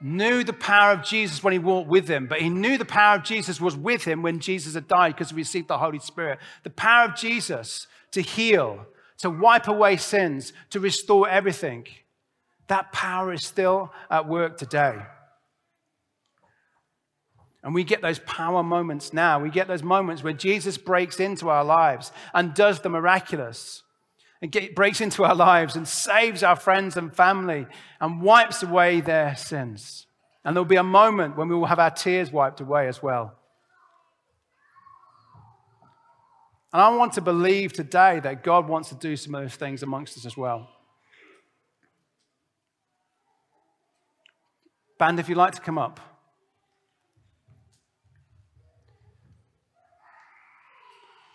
knew 0.00 0.44
the 0.44 0.52
power 0.52 0.92
of 0.92 1.04
Jesus 1.04 1.42
when 1.42 1.52
he 1.52 1.58
walked 1.58 1.88
with 1.88 2.08
him, 2.08 2.26
but 2.26 2.40
he 2.40 2.48
knew 2.48 2.78
the 2.78 2.84
power 2.84 3.16
of 3.16 3.24
Jesus 3.24 3.60
was 3.60 3.76
with 3.76 4.04
him 4.04 4.22
when 4.22 4.40
Jesus 4.40 4.74
had 4.74 4.88
died 4.88 5.14
because 5.14 5.30
he 5.30 5.36
received 5.36 5.68
the 5.68 5.78
Holy 5.78 5.98
Spirit. 5.98 6.38
The 6.62 6.70
power 6.70 7.06
of 7.06 7.16
Jesus 7.16 7.86
to 8.12 8.22
heal, 8.22 8.86
to 9.18 9.30
wipe 9.30 9.68
away 9.68 9.96
sins, 9.96 10.52
to 10.70 10.80
restore 10.80 11.28
everything. 11.28 11.86
That 12.68 12.92
power 12.92 13.32
is 13.32 13.44
still 13.44 13.92
at 14.10 14.28
work 14.28 14.56
today. 14.56 14.96
And 17.62 17.74
we 17.74 17.84
get 17.84 18.00
those 18.00 18.20
power 18.20 18.62
moments 18.62 19.12
now. 19.12 19.38
We 19.38 19.50
get 19.50 19.68
those 19.68 19.82
moments 19.82 20.22
where 20.22 20.32
Jesus 20.32 20.78
breaks 20.78 21.20
into 21.20 21.50
our 21.50 21.64
lives 21.64 22.10
and 22.32 22.54
does 22.54 22.80
the 22.80 22.88
miraculous 22.88 23.82
and 24.42 24.50
get, 24.50 24.74
breaks 24.74 25.00
into 25.00 25.24
our 25.24 25.34
lives 25.34 25.76
and 25.76 25.86
saves 25.86 26.42
our 26.42 26.56
friends 26.56 26.96
and 26.96 27.14
family 27.14 27.66
and 28.00 28.22
wipes 28.22 28.62
away 28.62 29.00
their 29.00 29.36
sins. 29.36 30.06
And 30.44 30.56
there'll 30.56 30.64
be 30.64 30.76
a 30.76 30.82
moment 30.82 31.36
when 31.36 31.48
we 31.48 31.54
will 31.54 31.66
have 31.66 31.78
our 31.78 31.90
tears 31.90 32.32
wiped 32.32 32.60
away 32.60 32.88
as 32.88 33.02
well. 33.02 33.36
And 36.72 36.80
I 36.80 36.88
want 36.90 37.14
to 37.14 37.20
believe 37.20 37.72
today 37.72 38.20
that 38.20 38.42
God 38.42 38.68
wants 38.68 38.90
to 38.90 38.94
do 38.94 39.16
some 39.16 39.34
of 39.34 39.42
those 39.42 39.56
things 39.56 39.82
amongst 39.82 40.16
us 40.16 40.24
as 40.24 40.36
well. 40.36 40.68
Band, 44.98 45.18
if 45.18 45.28
you'd 45.28 45.38
like 45.38 45.54
to 45.54 45.60
come 45.60 45.78
up. 45.78 45.98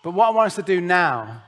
But 0.03 0.12
what 0.12 0.28
I 0.28 0.30
want 0.30 0.47
us 0.47 0.56
to 0.56 0.62
do 0.62 0.80
now 0.80 1.45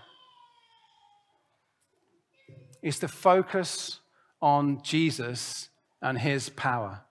is 2.87 2.99
to 2.99 3.07
focus 3.07 3.99
on 4.41 4.81
Jesus 4.81 5.69
and 6.01 6.17
his 6.17 6.49
power. 6.49 7.01